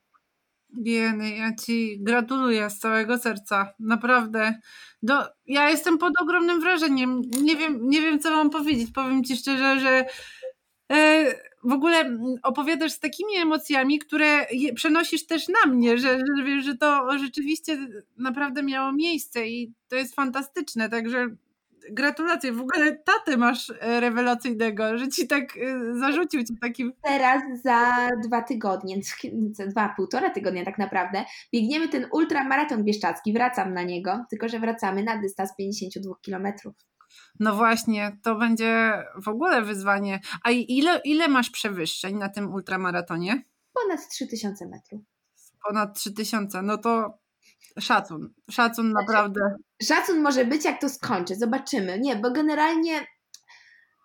[0.77, 3.75] Bieny, ja Ci gratuluję z całego serca.
[3.79, 4.61] Naprawdę.
[5.03, 5.15] Do,
[5.47, 7.23] ja jestem pod ogromnym wrażeniem.
[7.43, 8.91] Nie wiem, nie wiem, co mam powiedzieć.
[8.95, 10.05] Powiem Ci szczerze, że
[10.93, 16.63] e, w ogóle opowiadasz z takimi emocjami, które je, przenosisz też na mnie, że, że
[16.63, 17.79] że to rzeczywiście
[18.17, 20.89] naprawdę miało miejsce i to jest fantastyczne.
[20.89, 21.27] Także
[21.91, 22.53] gratulacje.
[22.53, 26.93] W ogóle tatę masz e, rewelacyjnego, że ci tak e, zarzucił ci takim.
[27.03, 28.97] Teraz za dwa tygodnie,
[29.59, 33.33] za dwa, półtora tygodnia tak naprawdę, biegniemy ten ultramaraton bieszczacki.
[33.33, 36.75] Wracam na niego, tylko że wracamy na dystans 52 kilometrów.
[37.41, 40.21] No właśnie, to będzie w ogóle wyzwanie.
[40.45, 43.43] A ile, ile masz przewyższeń na tym ultramaratonie?
[43.73, 45.01] Ponad 3000 metrów.
[45.69, 47.19] Ponad 3000, no to
[47.81, 49.41] Szacun, szacun znaczy, naprawdę.
[49.83, 52.01] Szacun może być, jak to skończy, zobaczymy.
[52.01, 53.07] Nie, bo generalnie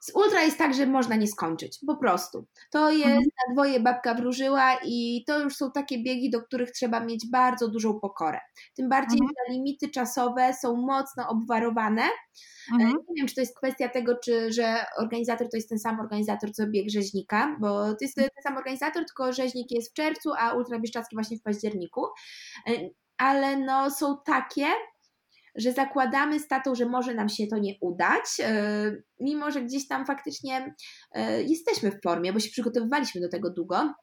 [0.03, 2.47] z ultra jest tak, że można nie skończyć, po prostu.
[2.71, 3.23] To jest mhm.
[3.23, 7.67] na dwoje babka wróżyła i to już są takie biegi, do których trzeba mieć bardzo
[7.67, 8.39] dużą pokorę.
[8.75, 9.31] Tym bardziej, mhm.
[9.37, 12.01] że limity czasowe są mocno obwarowane.
[12.01, 12.91] E, mhm.
[12.91, 16.51] Nie wiem, czy to jest kwestia tego, czy, że organizator to jest ten sam organizator,
[16.51, 20.53] co bieg rzeźnika, bo to jest ten sam organizator, tylko rzeźnik jest w czerwcu, a
[20.53, 22.01] ultra bieszczacki właśnie w październiku.
[23.17, 24.65] Ale no, są takie,
[25.55, 29.87] że zakładamy z tatą, że może nam się to nie udać, e, mimo że gdzieś
[29.87, 30.75] tam faktycznie
[31.11, 33.93] e, jesteśmy w formie, bo się przygotowywaliśmy do tego długo,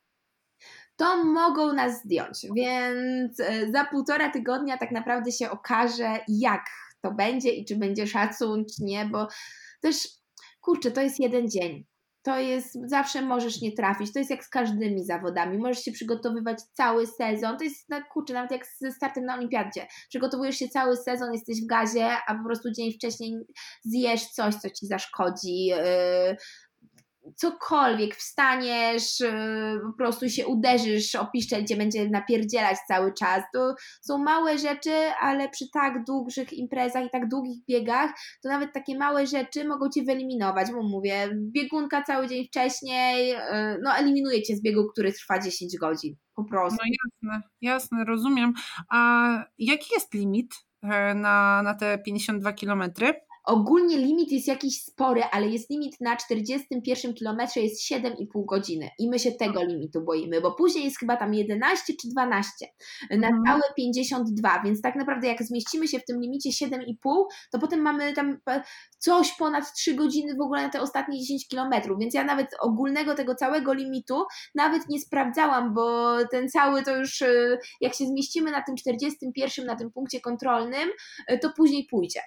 [0.97, 2.47] to mogą nas zdjąć.
[2.57, 6.65] Więc e, za półtora tygodnia tak naprawdę się okaże, jak
[7.01, 9.29] to będzie i czy będzie szacun, czy nie, bo
[9.81, 10.09] też
[10.61, 11.90] kurczę, to jest jeden dzień
[12.23, 14.13] to jest, zawsze możesz nie trafić.
[14.13, 15.59] To jest jak z każdymi zawodami.
[15.59, 17.59] Możesz się przygotowywać cały sezon.
[17.59, 19.87] To jest, no, kurczę, nawet jak ze startem na olimpiadzie.
[20.09, 23.37] Przygotowujesz się cały sezon, jesteś w gazie, a po prostu dzień wcześniej
[23.85, 25.65] zjesz coś, co ci zaszkodzi.
[25.65, 26.37] Yy,
[27.37, 29.33] cokolwiek, wstaniesz, y,
[29.83, 33.43] po prostu się uderzysz o piszczel, gdzie będzie napierdzielać cały czas.
[33.55, 38.11] To są małe rzeczy, ale przy tak dużych imprezach i tak długich biegach,
[38.43, 43.39] to nawet takie małe rzeczy mogą Cię wyeliminować, bo mówię, biegunka cały dzień wcześniej, y,
[43.83, 46.79] no eliminuje Cię z biegu, który trwa 10 godzin, po prostu.
[46.81, 48.53] No jasne, jasne, rozumiem.
[48.91, 53.15] A jaki jest limit e, na, na te 52 kilometry.
[53.45, 59.09] Ogólnie limit jest jakiś spory, ale jest limit na 41 kilometrze jest 7,5 godziny i
[59.09, 62.67] my się tego limitu boimy, bo później jest chyba tam 11 czy 12
[63.11, 63.43] na mhm.
[63.47, 68.13] całe 52, więc tak naprawdę jak zmieścimy się w tym limicie 7,5, to potem mamy
[68.13, 68.39] tam
[68.99, 73.15] coś ponad 3 godziny w ogóle na te ostatnie 10 kilometrów, więc ja nawet ogólnego
[73.15, 74.25] tego całego limitu
[74.55, 77.23] nawet nie sprawdzałam, bo ten cały to już
[77.81, 80.89] jak się zmieścimy na tym 41, na tym punkcie kontrolnym,
[81.43, 82.21] to później pójdzie.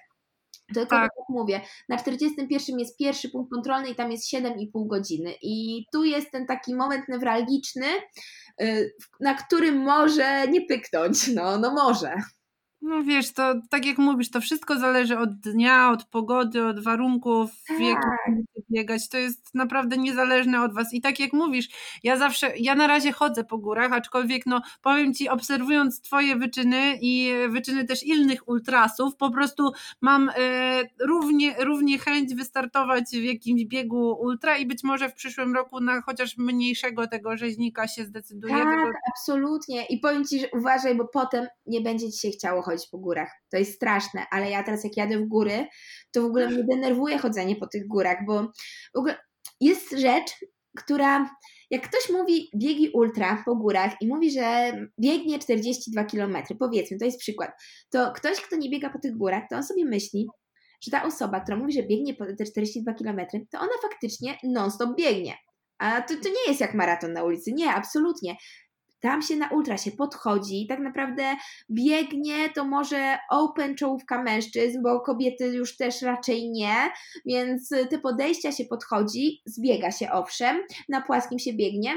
[0.74, 1.02] Tylko tak.
[1.02, 5.34] jak mówię, na 41 jest pierwszy punkt kontrolny i tam jest 7,5 godziny.
[5.42, 7.86] I tu jest ten taki moment newralgiczny,
[8.62, 11.28] y, na którym może nie pyknąć.
[11.34, 12.14] No, no może.
[12.84, 17.50] No wiesz, to tak jak mówisz, to wszystko zależy od dnia, od pogody, od warunków,
[17.68, 17.76] tak.
[17.76, 19.08] w jakim biegać.
[19.08, 20.94] To jest naprawdę niezależne od was.
[20.94, 21.68] I tak jak mówisz,
[22.02, 26.98] ja zawsze, ja na razie chodzę po górach, aczkolwiek no powiem ci, obserwując twoje wyczyny
[27.00, 33.64] i wyczyny też innych ultrasów, po prostu mam e, równie, równie chęć wystartować w jakimś
[33.64, 38.54] biegu ultra i być może w przyszłym roku na chociaż mniejszego tego rzeźnika się zdecyduje.
[38.54, 38.98] Tak, tego...
[39.12, 39.86] absolutnie.
[39.86, 42.98] I powiem ci, że uważaj, bo potem nie będzie ci się chciało chodzić chodzić po
[42.98, 43.30] górach.
[43.50, 45.66] To jest straszne, ale ja teraz jak jadę w góry,
[46.12, 48.42] to w ogóle mnie denerwuje chodzenie po tych górach, bo
[48.94, 49.16] w ogóle
[49.60, 50.30] jest rzecz,
[50.76, 51.30] która
[51.70, 57.04] jak ktoś mówi biegi ultra po górach i mówi, że biegnie 42 km, powiedzmy, to
[57.04, 57.50] jest przykład,
[57.90, 60.26] to ktoś, kto nie biega po tych górach, to on sobie myśli,
[60.84, 63.20] że ta osoba, która mówi, że biegnie po te 42 km,
[63.50, 65.36] to ona faktycznie non-stop biegnie.
[65.78, 67.52] A to, to nie jest jak maraton na ulicy.
[67.52, 68.36] Nie, absolutnie.
[69.04, 71.36] Tam się na ultra się podchodzi, tak naprawdę
[71.70, 76.76] biegnie to może open czołówka mężczyzn, bo kobiety już też raczej nie,
[77.26, 81.90] więc te podejścia się podchodzi, zbiega się owszem, na płaskim się biegnie,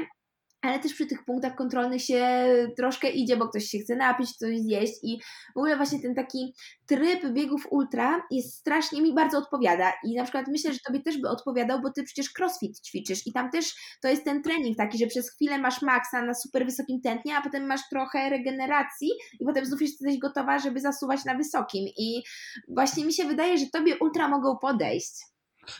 [0.62, 2.46] ale też przy tych punktach kontrolnych się
[2.76, 5.18] troszkę idzie, bo ktoś się chce napić, coś zjeść i
[5.54, 6.54] w ogóle właśnie ten taki
[6.86, 11.20] tryb biegów ultra jest strasznie mi bardzo odpowiada i na przykład myślę, że tobie też
[11.20, 14.98] by odpowiadał, bo ty przecież crossfit ćwiczysz i tam też to jest ten trening taki,
[14.98, 19.08] że przez chwilę masz maksa na super wysokim tętnie, a potem masz trochę regeneracji
[19.40, 22.22] i potem znów jesteś gotowa, żeby zasuwać na wysokim i
[22.68, 25.37] właśnie mi się wydaje, że tobie ultra mogą podejść.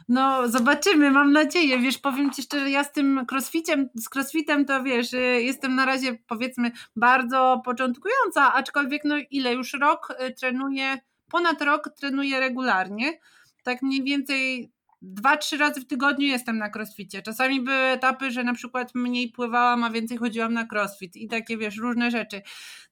[0.08, 1.78] No, zobaczymy, mam nadzieję.
[1.78, 5.86] Wiesz, powiem Ci szczerze, ja z tym crossfitem, z crossfitem to wiesz, y, jestem na
[5.86, 10.98] razie powiedzmy bardzo początkująca, aczkolwiek no ile już rok y, trenuję,
[11.30, 13.18] ponad rok trenuję regularnie.
[13.62, 14.72] Tak mniej więcej
[15.02, 17.22] dwa, trzy razy w tygodniu jestem na crossficie.
[17.22, 21.56] Czasami były etapy, że na przykład mniej pływałam, a więcej chodziłam na crossfit i takie
[21.56, 22.42] wiesz, różne rzeczy.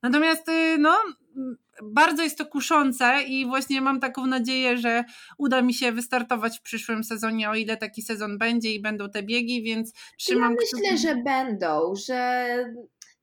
[0.02, 0.96] Natomiast y, no
[1.82, 5.04] bardzo jest to kuszące i właśnie mam taką nadzieję, że
[5.38, 9.22] uda mi się wystartować w przyszłym sezonie, o ile taki sezon będzie i będą te
[9.22, 12.46] biegi, więc trzymam Ja myślę, że będą, że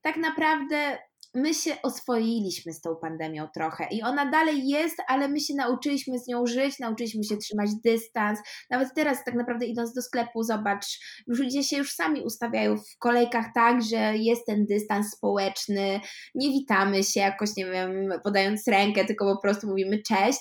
[0.00, 0.98] tak naprawdę
[1.34, 6.18] my się oswoiliśmy z tą pandemią trochę i ona dalej jest, ale my się nauczyliśmy
[6.18, 8.38] z nią żyć, nauczyliśmy się trzymać dystans.
[8.70, 10.86] Nawet teraz tak naprawdę idąc do sklepu, zobacz,
[11.26, 16.00] już ludzie się już sami ustawiają w kolejkach tak, że jest ten dystans społeczny,
[16.34, 20.40] nie witamy się jakoś, nie wiem, podając rękę, tylko po prostu mówimy cześć.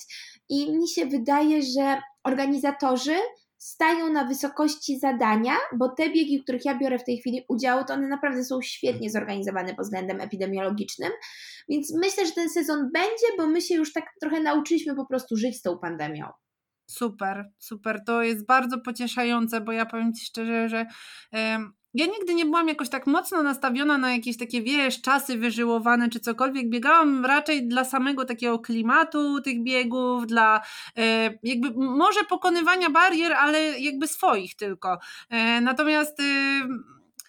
[0.50, 3.16] I mi się wydaje, że organizatorzy
[3.64, 7.86] stają na wysokości zadania, bo te biegi, w których ja biorę w tej chwili udział,
[7.86, 11.12] to one naprawdę są świetnie zorganizowane pod względem epidemiologicznym.
[11.70, 15.38] Więc myślę, że ten sezon będzie, bo my się już tak trochę nauczyliśmy po prostu
[15.38, 16.28] żyć z tą pandemią.
[16.90, 18.04] Super, super.
[18.06, 20.86] To jest bardzo pocieszające, bo ja powiem Ci szczerze, że
[21.94, 26.20] ja nigdy nie byłam jakoś tak mocno nastawiona na jakieś takie, wiesz, czasy wyżyłowane czy
[26.20, 26.70] cokolwiek.
[26.70, 30.62] Biegałam raczej dla samego takiego klimatu tych biegów, dla
[30.98, 35.00] e, jakby może pokonywania barier, ale jakby swoich tylko.
[35.30, 36.24] E, natomiast e,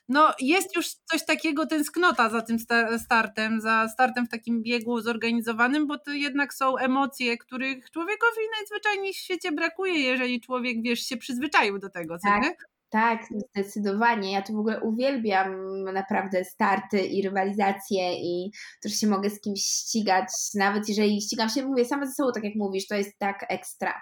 [0.08, 2.56] no jest już coś takiego, tęsknota za tym
[2.98, 9.12] startem, za startem w takim biegu zorganizowanym, bo to jednak są emocje, których człowiekowi najzwyczajniej
[9.12, 12.42] w świecie brakuje, jeżeli człowiek, wiesz, się przyzwyczaił do tego, co tak.
[12.42, 12.73] nie?
[12.94, 13.20] Tak,
[13.54, 14.32] zdecydowanie.
[14.32, 18.50] Ja tu w ogóle uwielbiam naprawdę starty i rywalizacje i
[18.82, 22.32] to, że się mogę z kimś ścigać, nawet jeżeli ścigam się, mówię, sama ze sobą,
[22.34, 24.00] tak jak mówisz, to jest tak ekstra.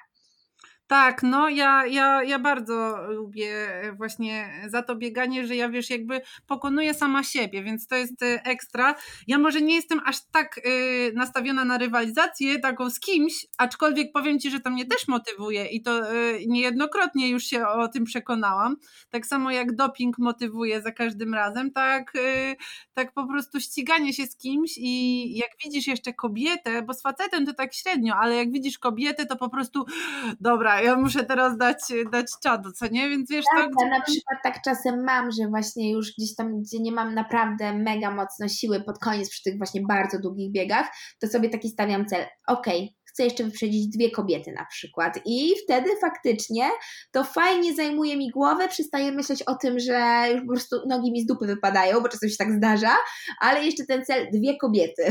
[0.93, 6.21] Tak, no ja, ja, ja bardzo lubię właśnie za to bieganie, że ja wiesz, jakby
[6.47, 8.95] pokonuję sama siebie, więc to jest y, ekstra.
[9.27, 14.39] Ja może nie jestem aż tak y, nastawiona na rywalizację taką z kimś, aczkolwiek powiem
[14.39, 18.77] Ci, że to mnie też motywuje i to y, niejednokrotnie już się o tym przekonałam.
[19.11, 22.57] Tak samo jak doping motywuje za każdym razem, tak, y,
[22.95, 27.47] tak po prostu ściganie się z kimś i jak widzisz jeszcze kobietę, bo z facetem
[27.47, 29.85] to tak średnio, ale jak widzisz kobietę, to po prostu
[30.41, 31.79] dobra, ja muszę teraz dać,
[32.13, 33.09] dać czadu, co nie?
[33.09, 33.85] Więc wiesz, tak, to...
[33.85, 37.79] Ja na przykład tak czasem mam, że właśnie już gdzieś tam, gdzie nie mam naprawdę
[37.79, 40.87] mega mocno siły pod koniec przy tych właśnie bardzo długich biegach,
[41.21, 45.21] to sobie taki stawiam cel, okej, okay, chcę jeszcze wyprzedzić dwie kobiety na przykład.
[45.25, 46.71] I wtedy faktycznie
[47.13, 51.23] to fajnie zajmuje mi głowę, przestaję myśleć o tym, że już po prostu nogi mi
[51.23, 52.97] z dupy wypadają, bo czasem się tak zdarza,
[53.41, 55.03] ale jeszcze ten cel dwie kobiety.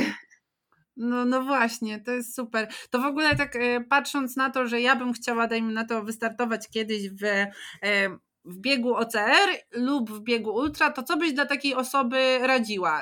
[1.02, 2.68] No, no właśnie, to jest super.
[2.89, 6.04] To w ogóle tak e, patrząc na to, że ja bym chciała, dajmy na to,
[6.04, 7.52] wystartować kiedyś w, e,
[8.45, 13.02] w biegu OCR lub w biegu ultra, to co byś dla takiej osoby radziła?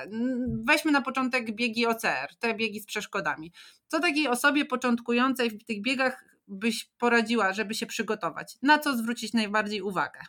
[0.64, 3.52] Weźmy na początek biegi OCR, te biegi z przeszkodami.
[3.88, 8.58] Co takiej osobie początkującej w tych biegach byś poradziła, żeby się przygotować?
[8.62, 10.20] Na co zwrócić najbardziej uwagę?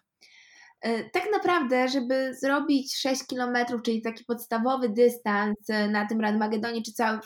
[0.82, 6.82] E, tak naprawdę, żeby zrobić 6 km, czyli taki podstawowy dystans e, na tym Radmagedonie,
[6.82, 7.20] czy całym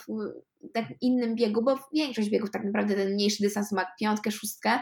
[0.73, 4.79] tak innym biegu, bo większość biegów tak naprawdę ten mniejszy dystans ma piątkę, szóstkę,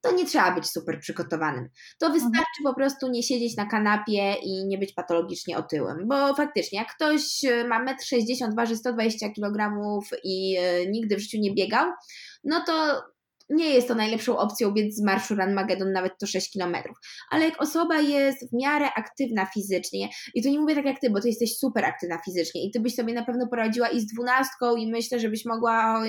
[0.00, 1.68] to nie trzeba być super przygotowanym.
[1.98, 2.12] To mhm.
[2.12, 6.94] wystarczy po prostu nie siedzieć na kanapie i nie być patologicznie otyłym, bo faktycznie jak
[6.94, 9.76] ktoś e, ma 1,60 m, waży 120 kg
[10.24, 10.56] i
[10.88, 11.92] nigdy w życiu nie biegał,
[12.44, 13.02] no to
[13.50, 16.76] nie jest to najlepszą opcją biec z marszu Run Magedon nawet to 6 km.
[17.30, 21.10] Ale jak osoba jest w miarę aktywna fizycznie, i to nie mówię tak jak ty,
[21.10, 24.06] bo ty jesteś super aktywna fizycznie i ty byś sobie na pewno poradziła i z
[24.06, 26.02] dwunastką i myślę, żebyś mogła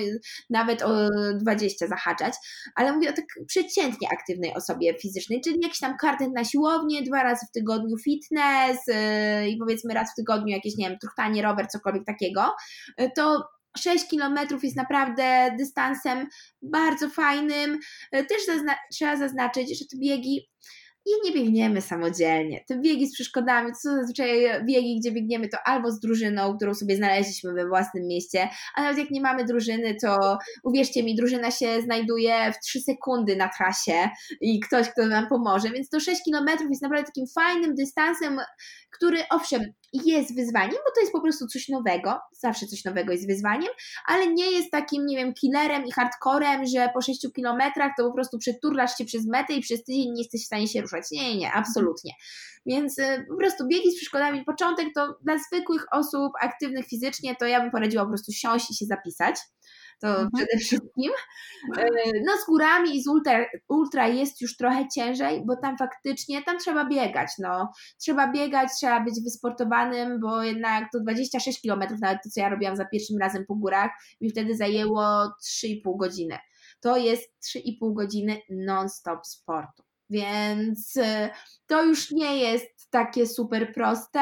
[0.50, 1.08] nawet o
[1.40, 2.34] 20 zahaczać,
[2.74, 7.22] ale mówię o tak przeciętnie aktywnej osobie fizycznej, czyli jakiś tam kartent na siłownię, dwa
[7.22, 11.68] razy w tygodniu fitness yy, i powiedzmy raz w tygodniu jakieś, nie wiem, truchtanie, rower,
[11.68, 12.54] cokolwiek takiego,
[12.98, 13.42] yy, to
[13.78, 16.26] 6 kilometrów jest naprawdę dystansem
[16.62, 17.78] bardzo fajnym.
[18.12, 20.48] E, też zazna trzeba zaznaczyć, że te biegi
[21.06, 22.64] i nie biegniemy samodzielnie.
[22.68, 26.74] Te biegi z przeszkodami to są zazwyczaj biegi, gdzie biegniemy to albo z drużyną, którą
[26.74, 31.50] sobie znaleźliśmy we własnym mieście, a nawet jak nie mamy drużyny, to uwierzcie mi, drużyna
[31.50, 34.10] się znajduje w 3 sekundy na trasie
[34.40, 38.38] i ktoś, kto nam pomoże, więc to 6 kilometrów jest naprawdę takim fajnym dystansem,
[38.90, 43.26] który owszem jest wyzwaniem, bo to jest po prostu coś nowego, zawsze coś nowego jest
[43.26, 43.70] wyzwaniem,
[44.06, 48.14] ale nie jest takim, nie wiem, killerem i hardcorem, że po 6 kilometrach to po
[48.14, 51.04] prostu przeturlasz się przez metę i przez tydzień nie jesteś w stanie się ruszać.
[51.10, 52.12] Nie, nie, nie, absolutnie.
[52.66, 57.46] Więc y, po prostu biegi z przeszkodami, początek to dla zwykłych osób aktywnych fizycznie, to
[57.46, 59.36] ja bym poradziła po prostu siąść i się zapisać
[60.02, 60.28] to mhm.
[60.34, 61.12] przede wszystkim.
[61.78, 61.86] E,
[62.26, 66.58] no z górami i z ultra, ultra jest już trochę ciężej, bo tam faktycznie, tam
[66.58, 67.72] trzeba biegać, no.
[68.00, 72.76] Trzeba biegać, trzeba być wysportowanym, bo jednak to 26 km, nawet to co ja robiłam
[72.76, 73.90] za pierwszym razem po górach,
[74.20, 75.02] mi wtedy zajęło
[75.64, 76.38] 3,5 godziny.
[76.80, 79.82] To jest 3,5 godziny non-stop sportu.
[80.10, 81.30] Więc e,
[81.66, 84.20] to już nie jest takie super proste.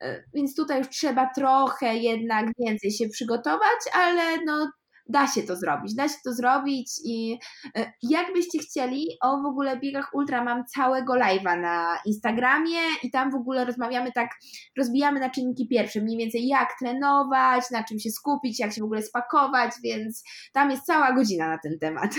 [0.00, 4.70] E, więc tutaj już trzeba trochę jednak więcej się przygotować, ale no
[5.10, 7.38] da się to zrobić, da się to zrobić i
[7.76, 13.30] e, jakbyście chcieli, o w ogóle biegach ultra mam całego live'a na Instagramie i tam
[13.30, 14.30] w ogóle rozmawiamy tak,
[14.78, 18.84] rozbijamy na czynniki pierwsze, mniej więcej jak trenować, na czym się skupić, jak się w
[18.84, 22.14] ogóle spakować, więc tam jest cała godzina na ten temat.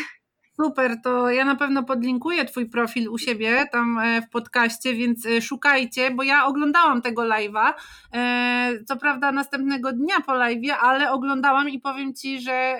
[0.63, 5.25] Super, to ja na pewno podlinkuję Twój profil u siebie tam e, w podcaście, więc
[5.25, 7.73] e, szukajcie, bo ja oglądałam tego live'a.
[8.13, 12.75] E, co prawda następnego dnia po live'ie, ale oglądałam i powiem Ci, że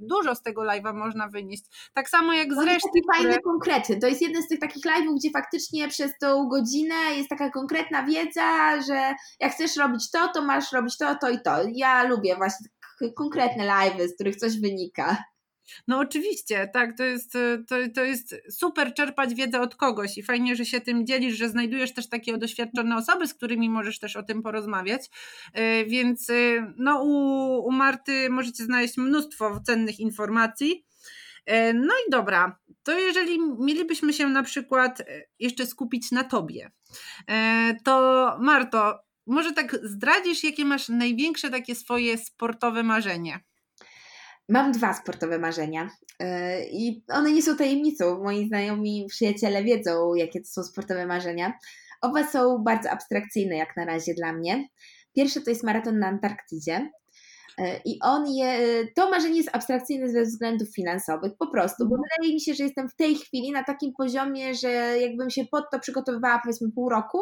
[0.00, 1.64] dużo z tego live'a można wynieść.
[1.94, 2.88] Tak samo jak z reszty.
[3.18, 3.40] Które...
[3.40, 4.00] konkretny.
[4.00, 8.02] To jest jeden z tych takich live'ów, gdzie faktycznie przez tą godzinę jest taka konkretna
[8.02, 11.56] wiedza, że jak chcesz robić to, to masz robić to, to i to.
[11.74, 12.66] Ja lubię właśnie
[13.16, 15.16] konkretne live'y, z których coś wynika.
[15.88, 17.32] No oczywiście, tak, to jest,
[17.68, 21.48] to, to jest super czerpać wiedzę od kogoś i fajnie, że się tym dzielisz, że
[21.48, 25.10] znajdujesz też takie doświadczone osoby, z którymi możesz też o tym porozmawiać,
[25.52, 26.34] e, więc e,
[26.76, 27.08] no u,
[27.66, 30.84] u Marty możecie znaleźć mnóstwo cennych informacji.
[31.46, 35.02] E, no i dobra, to jeżeli mielibyśmy się na przykład
[35.38, 36.70] jeszcze skupić na tobie,
[37.84, 43.40] to Marto, może tak zdradzisz, jakie masz największe takie swoje sportowe marzenie?
[44.48, 45.90] Mam dwa sportowe marzenia
[46.20, 48.22] e, i one nie są tajemnicą.
[48.22, 51.52] Moi znajomi przyjaciele wiedzą, jakie to są sportowe marzenia.
[52.00, 54.68] Oba są bardzo abstrakcyjne jak na razie dla mnie.
[55.16, 56.90] Pierwsze to jest maraton na Antarktydzie.
[57.58, 58.58] E, I on je,
[58.96, 62.02] to marzenie jest abstrakcyjne ze względów finansowych, po prostu, bo mhm.
[62.02, 64.68] wydaje mi się, że jestem w tej chwili na takim poziomie, że
[65.00, 67.18] jakbym się pod to przygotowywała powiedzmy pół roku,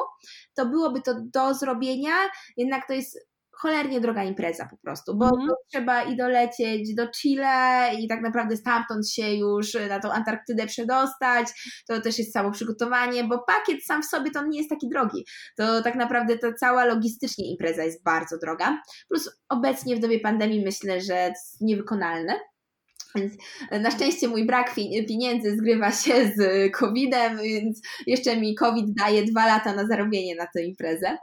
[0.55, 2.13] to byłoby to do zrobienia,
[2.57, 5.49] jednak to jest cholernie droga impreza po prostu, bo mm.
[5.73, 11.47] trzeba i dolecieć do Chile i tak naprawdę stamtąd się już na tą Antarktydę przedostać,
[11.89, 15.25] to też jest samo przygotowanie, bo pakiet sam w sobie to nie jest taki drogi,
[15.57, 18.79] to tak naprawdę ta cała logistycznie impreza jest bardzo droga,
[19.09, 22.52] plus obecnie w dobie pandemii myślę, że jest niewykonalne.
[23.15, 23.33] Więc
[23.71, 24.75] na szczęście mój brak
[25.09, 30.47] pieniędzy zgrywa się z COVID-em, więc jeszcze mi COVID daje dwa lata na zarobienie na
[30.47, 31.19] tę imprezę.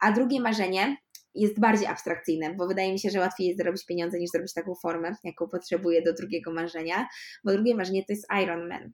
[0.00, 0.96] A drugie marzenie
[1.34, 4.74] jest bardziej abstrakcyjne, bo wydaje mi się, że łatwiej jest zarobić pieniądze niż zrobić taką
[4.74, 7.08] formę, jaką potrzebuję do drugiego marzenia,
[7.44, 8.92] bo drugie marzenie to jest Iron Man.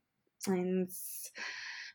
[0.49, 1.33] Więc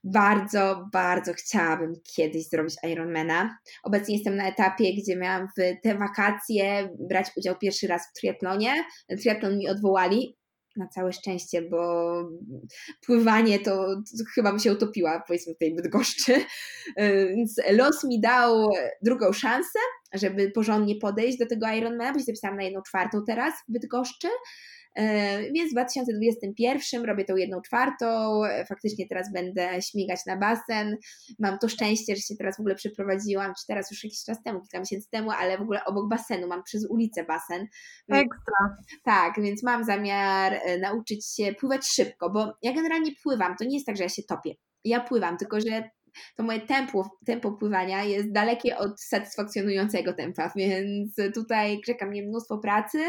[0.03, 3.57] bardzo, bardzo chciałabym kiedyś zrobić Ironmana.
[3.83, 8.73] Obecnie jestem na etapie, gdzie miałam w te wakacje brać udział pierwszy raz w triatlonie.
[9.21, 10.39] Triatlon mi odwołali,
[10.75, 12.13] na całe szczęście, bo
[13.05, 16.33] pływanie to, to, chyba by się utopiła, powiedzmy, w tej Bydgoszczy.
[17.35, 18.69] Więc los mi dał
[19.01, 19.79] drugą szansę,
[20.13, 24.27] żeby porządnie podejść do tego Ironmana, bo się zapisałam na jedną czwartą teraz w Bydgoszczy.
[24.95, 30.97] E, więc w 2021 robię tą jedną czwartą, e, faktycznie teraz będę śmigać na basen.
[31.39, 34.61] Mam to szczęście, że się teraz w ogóle przeprowadziłam, czy teraz już jakiś czas temu,
[34.61, 37.67] kilka miesięcy temu, ale w ogóle obok basenu, mam przez ulicę basen.
[38.09, 38.77] Ekstra.
[39.03, 43.73] Tak, więc mam zamiar e, nauczyć się pływać szybko, bo ja generalnie pływam, to nie
[43.73, 44.53] jest tak, że ja się topię.
[44.83, 45.89] Ja pływam, tylko że
[46.35, 52.57] to moje tempo, tempo pływania jest dalekie od satysfakcjonującego tempa, więc tutaj czeka mnie mnóstwo
[52.57, 52.99] pracy,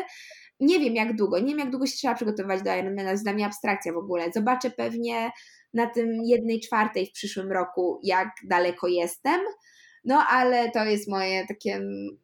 [0.60, 3.32] nie wiem jak długo, nie wiem jak długo się trzeba przygotować do Ironmana, jest dla
[3.32, 4.32] mnie abstrakcja w ogóle.
[4.32, 5.30] Zobaczę pewnie
[5.74, 9.40] na tym jednej czwartej w przyszłym roku, jak daleko jestem,
[10.04, 11.80] no ale to jest moje takie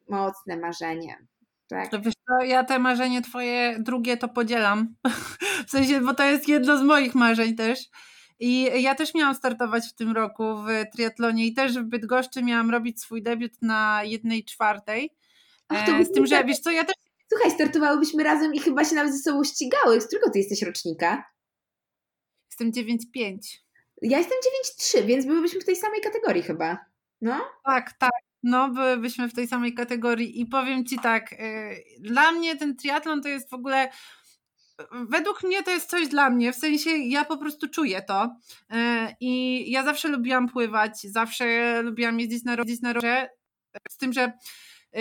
[0.09, 1.17] mocne marzenie.
[1.67, 1.91] Tak.
[1.91, 4.95] To wiesz co, ja te marzenie twoje drugie to podzielam,
[5.67, 7.79] w sensie, bo to jest jedno z moich marzeń też.
[8.39, 12.71] I ja też miałam startować w tym roku w triatlonie i też w Bydgoszczy miałam
[12.71, 15.09] robić swój debiut na jednej czwartej.
[15.67, 16.95] Ach, e, z tym, że wiesz co, ja też
[17.29, 20.01] Słuchaj, startowałybyśmy razem i chyba się nawet ze sobą ścigały.
[20.01, 21.23] Z którego ty jesteś rocznika?
[22.49, 23.37] Jestem 9,5.
[24.01, 24.37] Ja jestem
[24.79, 26.77] 9,3, więc byłybyśmy w tej samej kategorii chyba.
[27.21, 27.49] No?
[27.65, 28.11] Tak, tak.
[28.43, 31.39] No, byłybyśmy w tej samej kategorii i powiem Ci tak, yy,
[31.99, 33.89] dla mnie ten triatlon to jest w ogóle
[35.09, 38.35] według mnie to jest coś dla mnie, w sensie ja po prostu czuję to
[38.69, 38.77] yy,
[39.19, 43.29] i ja zawsze lubiłam pływać, zawsze lubiłam jeździć na, jeździć na rowerze,
[43.89, 44.31] z tym, że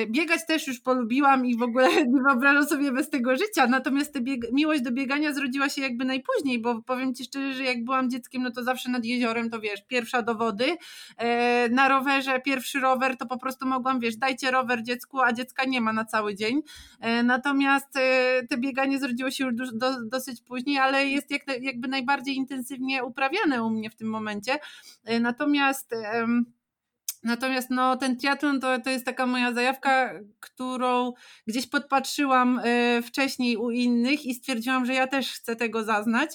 [0.06, 4.18] biegać też już polubiłam i w ogóle nie wyobrażam sobie bez tego życia, natomiast
[4.52, 8.42] miłość do biegania zrodziła się jakby najpóźniej, bo powiem Ci szczerze, że jak byłam dzieckiem,
[8.42, 10.76] no to zawsze nad jeziorem, to wiesz, pierwsza do wody,
[11.16, 15.64] e, na rowerze, pierwszy rower, to po prostu mogłam, wiesz, dajcie rower dziecku, a dziecka
[15.64, 16.62] nie ma na cały dzień,
[17.00, 17.92] e, natomiast
[18.48, 23.64] te bieganie zrodziło się już do, dosyć później, ale jest jak, jakby najbardziej intensywnie uprawiane
[23.64, 24.58] u mnie w tym momencie,
[25.20, 25.94] natomiast
[27.26, 31.12] Natomiast no, ten triatlon to, to jest taka moja zajawka, którą
[31.46, 36.30] gdzieś podpatrzyłam y, wcześniej u innych i stwierdziłam, że ja też chcę tego zaznać.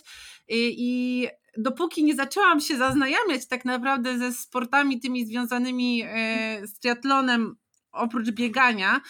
[0.47, 1.27] I, i
[1.57, 7.55] dopóki nie zaczęłam się zaznajamiać tak naprawdę ze sportami tymi związanymi y, z triatlonem,
[7.91, 9.01] oprócz biegania,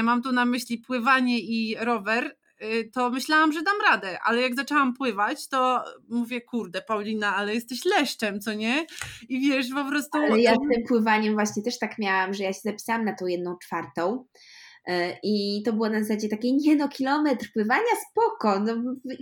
[0.00, 2.45] y, mam tu na myśli pływanie i rower, Y,
[2.92, 7.84] to myślałam, że dam radę, ale jak zaczęłam pływać, to mówię, kurde, Paulina, ale jesteś
[7.84, 8.86] leszczem, co nie?
[9.28, 10.18] I wiesz, po prostu.
[10.18, 13.26] Ale ja z tym pływaniem właśnie też tak miałam, że ja się zapisałam na tą
[13.26, 14.24] jedną czwartą.
[14.88, 14.92] Y,
[15.22, 18.60] I to było na zasadzie takie, nie no, kilometr pływania, spoko.
[18.60, 18.74] No,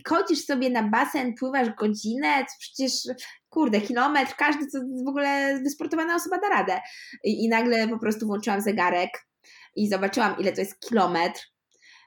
[0.09, 2.93] chodzisz sobie na basen, pływasz godzinę, przecież
[3.49, 6.80] kurde, kilometr, każdy, co w ogóle wysportowana osoba da radę.
[7.24, 9.11] I, I nagle po prostu włączyłam zegarek
[9.76, 11.53] i zobaczyłam, ile to jest kilometr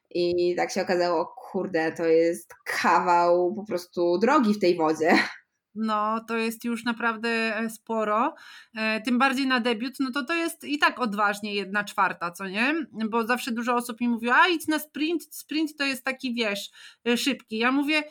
[0.10, 5.12] i tak się okazało, kurde, to jest kawał po prostu drogi w tej wodzie.
[5.80, 8.36] No, to jest już naprawdę e, sporo.
[8.76, 12.48] E, tym bardziej na debiut, no to to jest i tak odważnie jedna czwarta, co
[12.48, 12.74] nie?
[13.10, 16.70] Bo zawsze dużo osób mi mówiło, a idź na sprint, sprint to jest taki, wiesz,
[17.08, 17.58] e, szybki.
[17.58, 18.04] Ja mówię,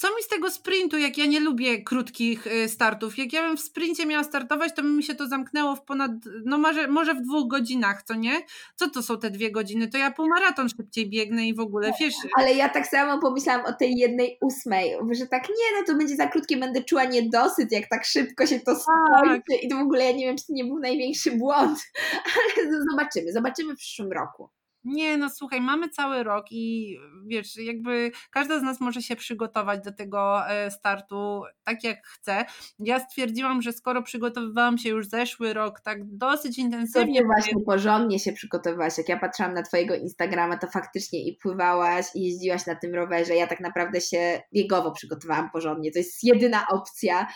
[0.00, 3.18] co mi z tego sprintu, jak ja nie lubię krótkich y, startów?
[3.18, 6.10] Jak ja bym w sprincie miała startować, to by mi się to zamknęło w ponad,
[6.44, 8.42] no może, może w dwóch godzinach, co nie?
[8.76, 9.88] Co to są te dwie godziny?
[9.88, 12.14] To ja półmaraton szybciej biegnę i w ogóle, wiesz...
[12.36, 16.16] Ale ja tak samo pomyślałam o tej jednej ósmej, że tak nie, no to będzie
[16.16, 19.62] za krótkie, będę czuła niedosyt, jak tak szybko się to skończy tak.
[19.62, 21.78] i to w ogóle ja nie wiem, czy to nie był największy błąd,
[22.56, 24.50] ale zobaczymy, zobaczymy w przyszłym roku.
[24.84, 29.84] Nie, no słuchaj, mamy cały rok i wiesz, jakby każda z nas może się przygotować
[29.84, 32.44] do tego e, startu tak jak chce.
[32.78, 37.20] Ja stwierdziłam, że skoro przygotowywałam się już zeszły rok tak dosyć intensywnie.
[37.20, 38.98] To właśnie porządnie się przygotowywałaś.
[38.98, 43.36] Jak ja patrzyłam na Twojego Instagrama, to faktycznie i pływałaś, i jeździłaś na tym rowerze.
[43.36, 45.92] Ja tak naprawdę się biegowo przygotowałam porządnie.
[45.92, 47.26] To jest jedyna opcja.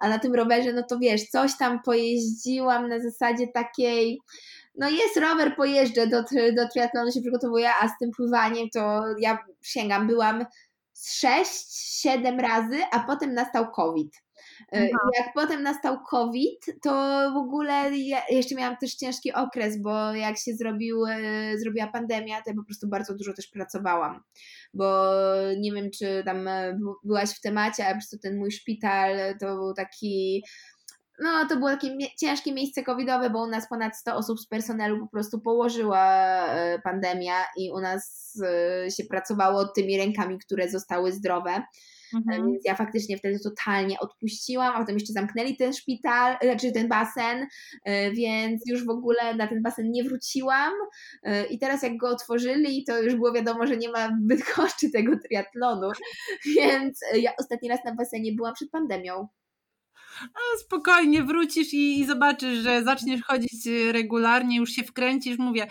[0.00, 4.18] A na tym rowerze, no to wiesz, coś tam pojeździłam na zasadzie takiej
[4.78, 6.22] no jest rower, pojeżdżę, do,
[6.56, 10.44] do triatlonu się przygotowuję, a z tym pływaniem to ja sięgam, byłam
[10.96, 14.12] 6-7 razy, a potem nastał COVID.
[14.72, 16.90] E, jak potem nastał COVID, to
[17.34, 21.04] w ogóle ja jeszcze miałam też ciężki okres, bo jak się zrobił,
[21.56, 24.22] zrobiła pandemia, to ja po prostu bardzo dużo też pracowałam.
[24.74, 25.12] Bo
[25.58, 29.56] nie wiem, czy tam e, byłaś w temacie, ale po prostu ten mój szpital to
[29.56, 30.42] był taki
[31.20, 35.00] no to było takie ciężkie miejsce covidowe, bo u nas ponad 100 osób z personelu
[35.00, 36.06] po prostu położyła
[36.46, 38.18] e, pandemia i u nas
[38.96, 41.62] się pracowało tymi rękami, które zostały zdrowe.
[42.14, 42.46] Mhm.
[42.46, 47.46] Więc ja faktycznie wtedy totalnie odpuściłam, a potem jeszcze zamknęli ten szpital, znaczy ten basen,
[47.84, 50.72] e, więc już w ogóle na ten basen nie wróciłam.
[51.22, 55.12] E, I teraz jak go otworzyli, to już było wiadomo, że nie ma Bydgoszczy tego
[55.18, 55.90] triatlonu.
[56.56, 59.28] Więc ja ostatni raz na basenie byłam przed pandemią.
[60.22, 65.38] A spokojnie wrócisz i, i, zobaczysz, że zaczniesz chodzić y, regularnie, już się wkręcisz.
[65.38, 65.66] Mówię,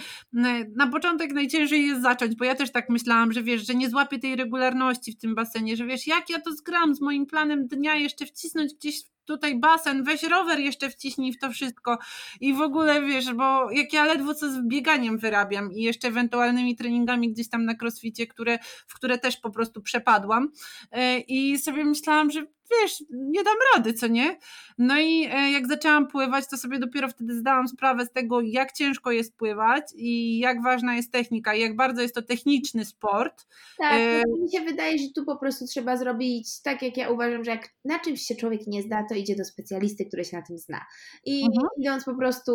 [0.75, 4.19] na początek najciężej jest zacząć, bo ja też tak myślałam, że wiesz, że nie złapię
[4.19, 7.95] tej regularności w tym basenie, że wiesz, jak ja to zgram z moim planem dnia,
[7.95, 11.97] jeszcze wcisnąć gdzieś tutaj basen, weź rower jeszcze wciśnij w to wszystko
[12.41, 16.75] i w ogóle wiesz, bo jak ja ledwo co z bieganiem wyrabiam i jeszcze ewentualnymi
[16.75, 21.85] treningami gdzieś tam na crossficie, które, w które też po prostu przepadłam y, i sobie
[21.85, 24.37] myślałam, że wiesz, nie dam rady, co nie?
[24.77, 28.71] No i e, jak zaczęłam pływać, to sobie dopiero wtedy zdałam sprawę z tego, jak
[28.71, 33.47] ciężko jest pływać i jak ważna jest technika i jak bardzo jest to techniczny sport.
[33.77, 34.23] Tak, e...
[34.41, 37.69] mi się wydaje, że tu po prostu trzeba zrobić tak, jak ja uważam, że jak
[37.85, 40.85] na czymś się człowiek nie zda, to idzie do specjalisty, który się na tym zna.
[41.25, 41.67] I mhm.
[41.81, 42.51] idąc po prostu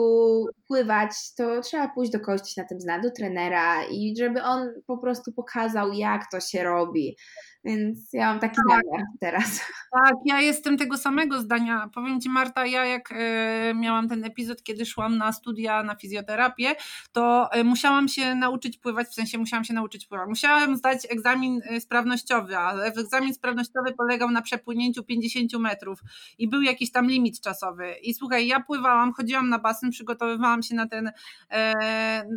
[0.69, 4.69] pływać, to trzeba pójść do kogoś, się na tym zna, do trenera i żeby on
[4.87, 7.17] po prostu pokazał, jak to się robi.
[7.65, 8.83] Więc ja mam taki tak.
[9.21, 9.61] teraz.
[10.05, 11.91] Tak, ja jestem tego samego zdania.
[11.95, 16.75] Powiem Ci Marta, ja jak e, miałam ten epizod, kiedy szłam na studia na fizjoterapię,
[17.13, 20.29] to e, musiałam się nauczyć pływać, w sensie musiałam się nauczyć pływać.
[20.29, 26.01] Musiałam zdać egzamin e, sprawnościowy, a egzamin sprawnościowy polegał na przepłynięciu 50 metrów
[26.39, 27.95] i był jakiś tam limit czasowy.
[28.03, 31.13] I słuchaj, ja pływałam, chodziłam na basen, przygotowywałam się na ten,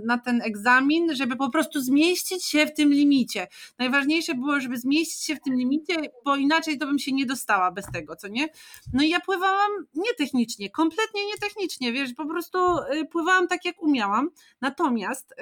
[0.05, 3.47] na ten egzamin, żeby po prostu zmieścić się w tym limicie.
[3.79, 5.95] Najważniejsze było, żeby zmieścić się w tym limicie,
[6.25, 8.47] bo inaczej to bym się nie dostała bez tego, co nie?
[8.93, 14.29] No i ja pływałam nietechnicznie, kompletnie nietechnicznie, wiesz, po prostu y, pływałam tak, jak umiałam.
[14.61, 15.35] Natomiast y,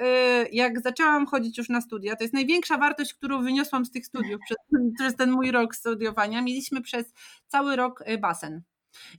[0.52, 4.40] jak zaczęłam chodzić już na studia, to jest największa wartość, którą wyniosłam z tych studiów
[4.44, 4.56] przez,
[4.98, 6.42] przez ten mój rok studiowania.
[6.42, 7.12] Mieliśmy przez
[7.48, 8.62] cały rok y, basen.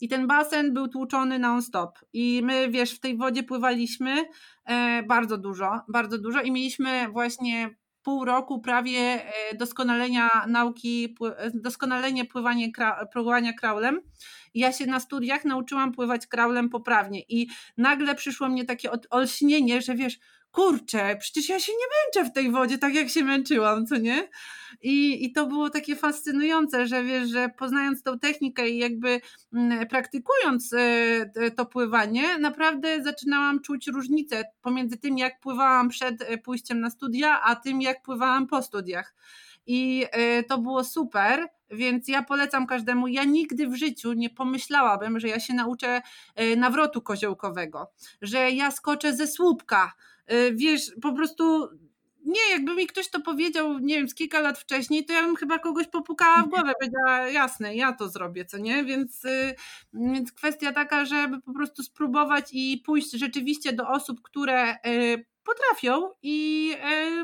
[0.02, 2.00] I ten basen był tłuczony non-stop.
[2.14, 4.26] I my, wiesz, w tej wodzie pływaliśmy
[4.66, 7.76] e, bardzo dużo, bardzo dużo i mieliśmy właśnie
[8.06, 11.16] pół roku prawie e, doskonalenia nauki,
[11.54, 12.72] doskonalenie pływanie,
[13.14, 14.02] pływania kraulem.
[14.54, 17.48] Ja się na studiach nauczyłam pływać kraulem poprawnie i
[17.78, 20.20] nagle przyszło mnie takie olśnienie, że wiesz,
[20.56, 24.30] kurczę, przecież ja się nie męczę w tej wodzie tak jak się męczyłam, co nie?
[24.82, 29.22] I, i to było takie fascynujące, że wiesz, że poznając tą technikę i jakby
[29.54, 36.38] mm, praktykując e, to pływanie, naprawdę zaczynałam czuć różnicę pomiędzy tym, jak pływałam przed e,
[36.38, 39.16] pójściem na studia, a tym, jak pływałam po studiach.
[39.68, 43.08] I e, to było super, więc ja polecam każdemu.
[43.08, 46.02] Ja nigdy w życiu nie pomyślałabym, że ja się nauczę
[46.58, 47.92] nawrotu koziołkowego,
[48.22, 49.94] że ja skoczę ze słupka,
[50.28, 51.70] E, wiesz, po prostu
[52.26, 55.36] nie, jakby mi ktoś to powiedział, nie wiem, z kilka lat wcześniej, to ja bym
[55.36, 58.84] chyba kogoś popukała w głowę, powiedziała, jasne, ja to zrobię, co nie?
[58.84, 59.56] Więc, y,
[59.94, 66.10] więc kwestia taka, żeby po prostu spróbować i pójść rzeczywiście do osób, które y, potrafią
[66.24, 66.72] i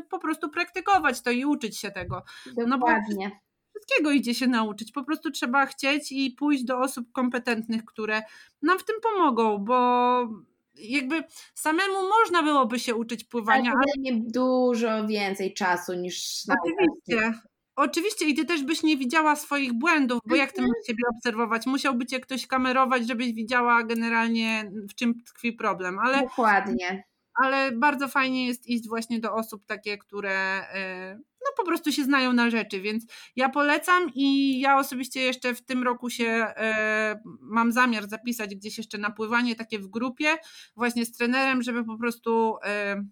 [0.10, 2.24] po prostu praktykować to i uczyć się tego.
[2.46, 3.30] Dokładnie.
[3.30, 3.51] No
[3.92, 4.92] wszystkiego idzie się nauczyć.
[4.92, 8.22] Po prostu trzeba chcieć i pójść do osób kompetentnych, które
[8.62, 10.28] nam w tym pomogą, bo
[10.76, 11.24] jakby
[11.54, 13.72] samemu można byłoby się uczyć pływania.
[13.72, 17.40] Ale nie dużo więcej czasu niż na Oczywiście.
[17.76, 20.68] Oczywiście i ty też byś nie widziała swoich błędów, bo jak ty mhm.
[20.68, 21.66] możesz siebie obserwować?
[21.66, 26.00] Musiałby cię ktoś kamerować, żebyś widziała generalnie w czym tkwi problem.
[26.00, 27.04] Ale, Dokładnie.
[27.34, 30.32] Ale bardzo fajnie jest iść właśnie do osób takie, które
[30.74, 35.56] e, no po prostu się znają na rzeczy, więc ja polecam i ja osobiście jeszcze
[35.56, 40.38] w tym roku się e, mam zamiar zapisać gdzieś jeszcze na pływanie takie w grupie
[40.76, 43.04] właśnie z trenerem, żeby po prostu e,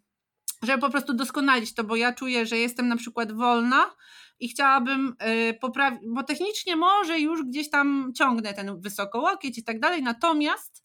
[0.63, 3.95] żeby po prostu doskonalić to, bo ja czuję, że jestem na przykład wolna
[4.39, 8.81] i chciałabym e, poprawić, bo technicznie może już gdzieś tam ciągnę ten
[9.13, 10.83] łokieć i tak dalej, natomiast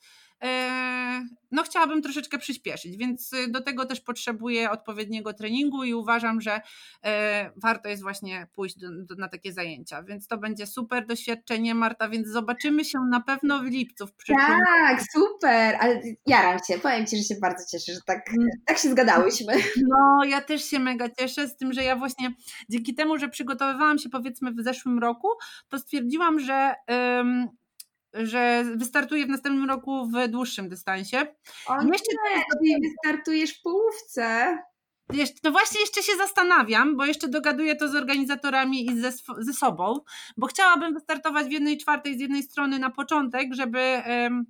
[1.55, 6.61] no chciałabym troszeczkę przyspieszyć, więc y, do tego też potrzebuję odpowiedniego treningu i uważam, że
[7.05, 11.75] e, warto jest właśnie pójść do, do, na takie zajęcia, więc to będzie super doświadczenie
[11.75, 14.07] Marta, więc zobaczymy się na pewno w lipcu.
[14.07, 18.49] W tak, super, ale jaram się, powiem Ci, że się bardzo cieszę, że tak, mm.
[18.67, 19.55] tak się zgadałyśmy.
[19.89, 22.33] No, ja też się mega cieszę z tym, że ja właśnie
[22.69, 25.29] dzięki temu, że przygotowywałam się powiedzmy w zeszłym roku,
[25.69, 26.75] to stwierdziłam, że
[28.15, 31.27] że wystartuję w następnym roku w dłuższym dystansie.
[31.67, 32.13] O nie, jeszcze
[32.65, 34.59] ty wystartujesz w połówce.
[35.45, 39.99] No właśnie jeszcze się zastanawiam, bo jeszcze dogaduję to z organizatorami i ze, ze sobą,
[40.37, 44.45] bo chciałabym wystartować w jednej czwartej z jednej strony na początek, żeby um,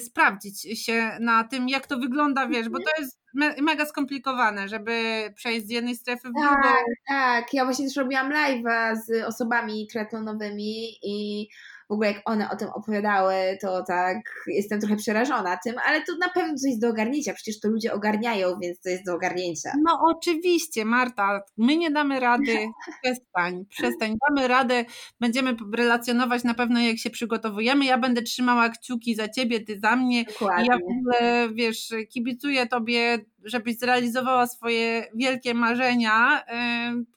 [0.00, 5.24] sprawdzić się na tym, jak to wygląda, wiesz, bo to jest me mega skomplikowane, żeby
[5.34, 6.62] przejść z jednej strefy w drugą.
[6.62, 7.54] Tak, tak.
[7.54, 11.48] Ja właśnie też robiłam live'a z osobami triatlonowymi i
[11.92, 16.12] w ogóle jak one o tym opowiadały, to tak jestem trochę przerażona tym, ale to
[16.20, 19.72] na pewno coś do ogarnięcia, przecież to ludzie ogarniają, więc to jest do ogarnięcia.
[19.82, 22.58] No oczywiście, Marta, my nie damy rady,
[23.02, 24.84] przestań, przestań, damy radę,
[25.20, 29.96] będziemy relacjonować na pewno jak się przygotowujemy, ja będę trzymała kciuki za ciebie, ty za
[29.96, 30.24] mnie.
[30.24, 30.64] Dokładnie.
[30.64, 36.44] i ja w ogóle, wiesz, kibicuję tobie, żebyś zrealizowała swoje wielkie marzenia,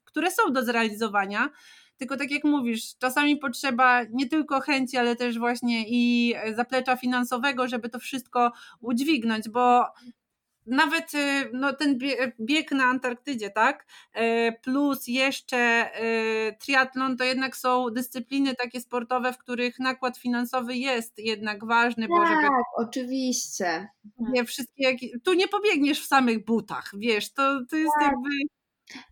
[0.05, 1.49] które są do zrealizowania,
[1.97, 7.67] tylko tak jak mówisz, czasami potrzeba nie tylko chęci, ale też właśnie i zaplecza finansowego,
[7.67, 9.85] żeby to wszystko udźwignąć, bo
[10.65, 11.99] nawet y, no, ten
[12.41, 13.85] bieg na Antarktydzie, tak?
[14.63, 15.89] Plus jeszcze
[16.59, 22.09] triatlon to jednak są dyscypliny takie sportowe, w których nakład finansowy jest jednak ważny, tak,
[22.09, 22.41] bo żeby.
[22.41, 23.87] Tak, oczywiście.
[24.19, 28.11] Nie wszystkie, tu nie pobiegniesz w samych butach, wiesz, to, to jest tak.
[28.11, 28.29] jakby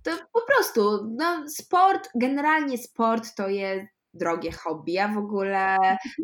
[0.04, 4.94] to po prostu, no, sport, generalnie sport to jest drogie hobby.
[4.94, 5.78] Ja w ogóle,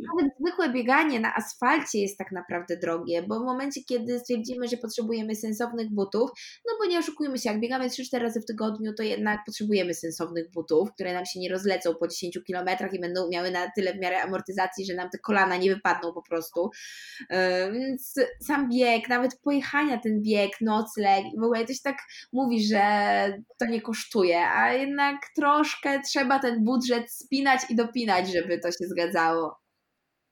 [0.08, 4.78] nawet zwykłe bieganie na asfalcie jest tak naprawdę drogie, bo w momencie, kiedy stwierdzimy, że
[4.78, 6.30] potrzebujemy sensownych butów,
[6.68, 10.52] no bo nie oszukujmy się, jak biegamy 3-4 razy w tygodniu, to jednak potrzebujemy sensownych
[10.52, 14.00] butów, które nam się nie rozlecą po 10 kilometrach i będą miały na tyle w
[14.00, 16.70] miarę amortyzacji, że nam te kolana nie wypadną po prostu.
[17.30, 21.98] Yy, więc sam bieg, nawet pojechania ten bieg, nocleg i w ogóle ktoś tak
[22.34, 22.84] mówi, że
[23.60, 28.88] to nie kosztuje, a jednak troszkę trzeba ten budżet spinać i dopinać, żeby to się
[28.88, 29.60] zgadzało.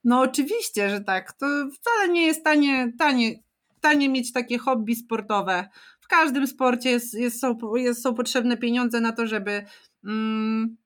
[0.04, 1.34] No oczywiście, że tak.
[1.34, 3.40] To wcale nie jest tanie, tanie,
[3.82, 5.70] tanie mieć takie hobby sportowe.
[6.00, 9.66] W każdym sporcie jest, jest, są, jest, są potrzebne pieniądze na to, żeby,
[10.04, 10.78] mm,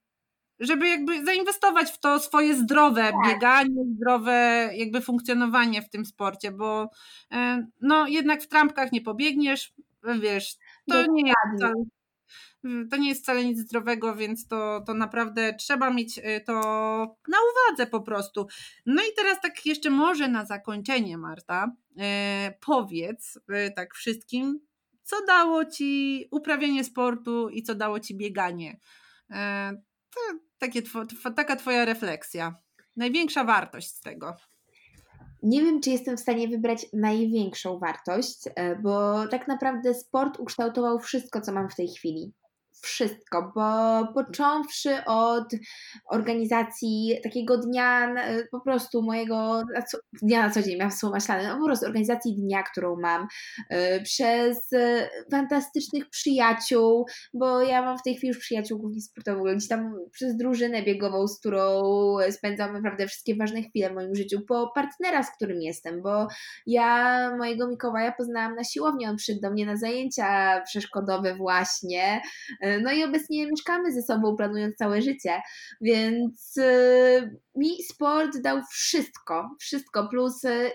[0.59, 3.13] żeby jakby zainwestować w to swoje zdrowe tak.
[3.27, 6.89] bieganie, zdrowe jakby funkcjonowanie w tym sporcie, bo
[7.31, 9.73] e, no jednak w trampkach nie pobiegniesz,
[10.21, 10.57] wiesz,
[10.89, 11.75] to nie jest
[12.91, 16.53] to nie jest wcale nic zdrowego, więc to, to naprawdę trzeba mieć y, to
[17.27, 18.47] na uwadze po prostu.
[18.85, 23.39] No i teraz tak jeszcze może na zakończenie, Marta, e, powiedz
[23.75, 24.59] tak wszystkim,
[25.03, 28.79] co dało ci uprawianie sportu i co dało ci bieganie.
[30.15, 30.19] To
[30.57, 30.81] takie,
[31.35, 32.55] taka twoja refleksja.
[32.97, 34.35] Największa wartość z tego.
[35.43, 38.43] Nie wiem, czy jestem w stanie wybrać największą wartość,
[38.83, 42.33] bo tak naprawdę sport ukształtował wszystko, co mam w tej chwili
[42.81, 45.53] wszystko, bo począwszy od
[46.09, 48.15] organizacji takiego dnia,
[48.51, 49.63] po prostu mojego
[50.21, 53.27] dnia na co dzień, miałam słowa maślane, no po prostu organizacji dnia, którą mam,
[53.71, 59.55] y, przez y, fantastycznych przyjaciół, bo ja mam w tej chwili już przyjaciół głównie sportowych,
[59.55, 61.81] gdzieś tam przez drużynę biegową, z którą
[62.31, 66.27] spędzam naprawdę wszystkie ważne chwile w moim życiu, po partnera, z którym jestem, bo
[66.65, 72.21] ja mojego Mikołaja poznałam na siłowni, on przyszedł do mnie na zajęcia przeszkodowe właśnie,
[72.65, 75.41] y, no i obecnie mieszkamy ze sobą, planując całe życie,
[75.81, 80.71] więc y, mi sport dał wszystko, wszystko, plus y,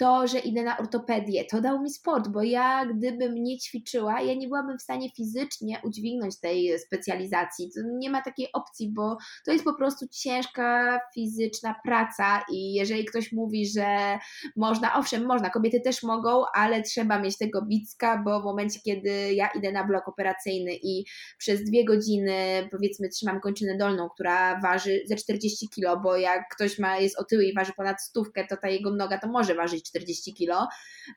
[0.00, 4.34] to, że idę na ortopedię, to dał mi sport, bo ja gdybym nie ćwiczyła, ja
[4.34, 7.70] nie byłabym w stanie fizycznie udźwignąć tej specjalizacji.
[7.74, 13.04] To nie ma takiej opcji, bo to jest po prostu ciężka fizyczna praca i jeżeli
[13.04, 14.18] ktoś mówi, że
[14.56, 19.34] można, owszem, można, kobiety też mogą, ale trzeba mieć tego bicka, bo w momencie, kiedy
[19.34, 21.04] ja idę na blok operacyjny i
[21.38, 26.78] przez dwie godziny, powiedzmy, trzymam kończynę dolną, która waży ze 40 kg, bo jak ktoś
[26.78, 30.34] ma, jest otyły i waży ponad stówkę, to ta jego noga to może ważyć 40
[30.34, 30.68] kilo,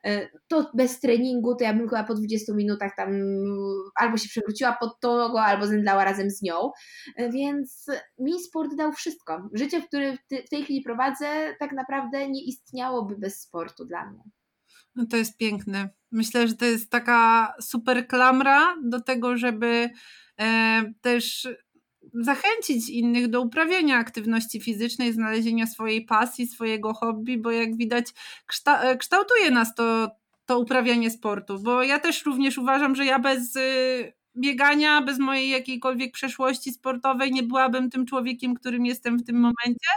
[0.05, 3.09] e, to bez treningu to ja bym chyba po 20 minutach tam
[3.95, 6.71] albo się przewróciła pod nogą, albo zemdlała razem z nią,
[7.17, 7.86] e, więc
[8.19, 9.49] mi sport dał wszystko.
[9.53, 14.24] Życie, w którym w tej chwili prowadzę, tak naprawdę nie istniałoby bez sportu dla mnie.
[14.95, 15.89] No to jest piękne.
[16.11, 19.89] Myślę, że to jest taka super klamra do tego, żeby
[20.39, 21.47] e, też
[22.14, 28.05] zachęcić innych do uprawiania aktywności fizycznej, znalezienia swojej pasji, swojego hobby, bo jak widać,
[28.68, 30.11] e, kształtuje nas to,
[30.45, 31.59] to uprawianie sportu.
[31.59, 37.32] Bo ja też również uważam, że ja bez y, biegania, bez mojej jakiejkolwiek przeszłości sportowej
[37.32, 39.89] nie byłabym tym człowiekiem, którym jestem w tym momencie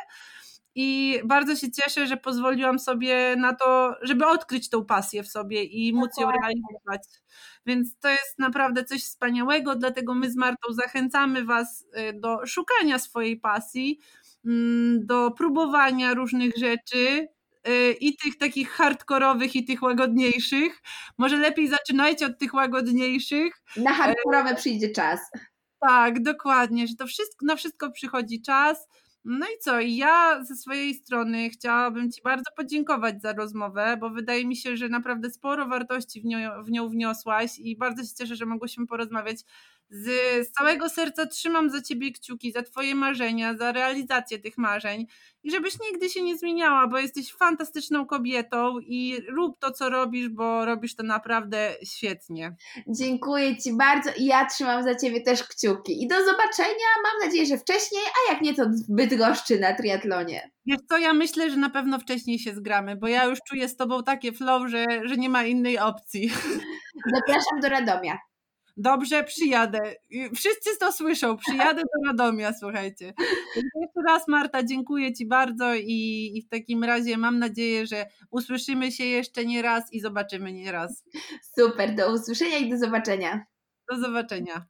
[0.78, 5.64] i bardzo się cieszę, że pozwoliłam sobie na to, żeby odkryć tą pasję w sobie
[5.64, 7.02] i móc ją realizować.
[7.66, 12.98] Więc to jest naprawdę coś wspaniałego, dlatego my z Martą zachęcamy Was y, do szukania
[12.98, 14.00] swojej pasji,
[14.44, 17.28] mm, do próbowania różnych rzeczy,
[17.68, 20.82] y, i tych takich hardkorowych, i tych łagodniejszych.
[21.18, 23.62] Może lepiej zaczynajcie od tych łagodniejszych.
[23.76, 25.20] Na hardkorowe przyjdzie czas.
[25.80, 28.88] Tak, dokładnie, że to wszystko, na wszystko przychodzi czas.
[29.28, 29.80] No i co?
[29.80, 34.88] Ja ze swojej strony chciałabym Ci bardzo podziękować za rozmowę, bo wydaje mi się, że
[34.88, 39.36] naprawdę sporo wartości w nią, w nią wniosłaś i bardzo się cieszę, że mogłyśmy porozmawiać
[39.90, 40.04] z,
[40.48, 45.06] z całego serca trzymam za ciebie kciuki, za twoje marzenia, za realizację tych marzeń
[45.42, 50.28] i żebyś nigdy się nie zmieniała, bo jesteś fantastyczną kobietą i rób to, co robisz,
[50.28, 52.56] bo robisz to naprawdę świetnie.
[52.88, 56.02] Dziękuję Ci bardzo i ja trzymam za Ciebie też kciuki.
[56.02, 60.50] I do zobaczenia, mam nadzieję, że wcześniej, a jak nie, to w Bydgoszczy na triatlonie.
[60.66, 63.76] Wiesz co, ja myślę, że na pewno wcześniej się zgramy, bo ja już czuję z
[63.76, 66.30] Tobą takie flow, że, że nie ma innej opcji.
[67.14, 68.18] Zapraszam do Radomia.
[68.76, 69.80] Dobrze, przyjadę.
[70.34, 71.36] Wszyscy to słyszą.
[71.36, 73.12] Przyjadę do Radomia, słuchajcie.
[73.56, 78.92] Jeszcze raz, Marta, dziękuję Ci bardzo i, i w takim razie mam nadzieję, że usłyszymy
[78.92, 81.04] się jeszcze nie raz i zobaczymy nie raz.
[81.58, 83.46] Super, do usłyszenia i do zobaczenia.
[83.90, 84.66] Do zobaczenia.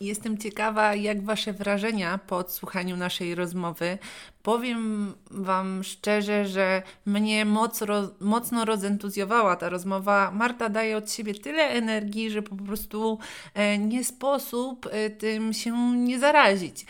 [0.00, 3.98] Jestem ciekawa, jak Wasze wrażenia po odsłuchaniu naszej rozmowy.
[4.42, 7.80] Powiem Wam szczerze, że mnie moc,
[8.20, 10.30] mocno rozentuzjowała ta rozmowa.
[10.30, 13.18] Marta daje od siebie tyle energii, że po prostu
[13.54, 16.86] e, nie sposób e, tym się nie zarazić.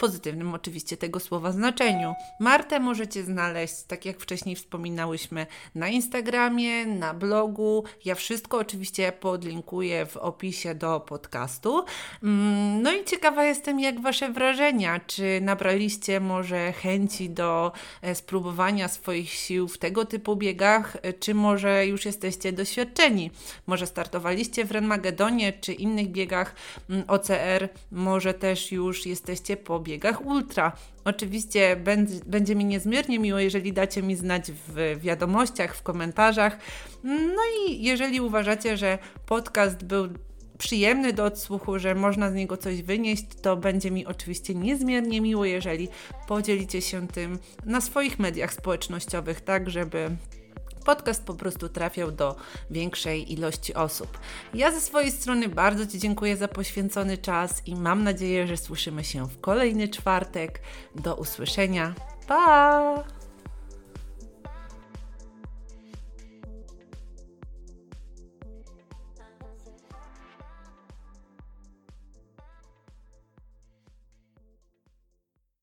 [0.00, 2.14] Pozytywnym oczywiście tego słowa znaczeniu.
[2.38, 7.84] Martę możecie znaleźć, tak jak wcześniej wspominałyśmy, na Instagramie, na blogu.
[8.04, 11.84] Ja wszystko oczywiście podlinkuję w opisie do podcastu.
[12.22, 15.00] Mm, no i ciekawa jestem, jak Wasze wrażenia.
[15.06, 17.72] Czy nabraliście może chęci do
[18.02, 23.30] e, spróbowania swoich sił w tego typu biegach, e, czy może już jesteście doświadczeni?
[23.66, 26.54] Może startowaliście w Renmagedonie, czy innych biegach
[26.90, 30.72] mm, OCR, może też już jesteście po biegach biegach ultra.
[31.04, 31.76] Oczywiście
[32.26, 36.58] będzie, mi niezmiernie miło, jeżeli dacie mi znać w wiadomościach, w komentarzach.
[37.04, 40.08] No i jeżeli uważacie, że podcast był
[40.58, 45.44] przyjemny do odsłuchu, że można z niego coś wynieść, to będzie mi oczywiście niezmiernie miło,
[45.44, 45.88] jeżeli
[46.28, 50.10] podzielicie się tym na swoich mediach społecznościowych, tak żeby
[50.84, 52.36] podcast po prostu trafiał do
[52.70, 54.18] większej ilości osób.
[54.54, 59.04] Ja ze swojej strony bardzo Ci dziękuję za poświęcony czas i mam nadzieję, że słyszymy
[59.04, 60.60] się w kolejny czwartek.
[60.94, 61.94] Do usłyszenia.
[62.26, 63.19] Pa!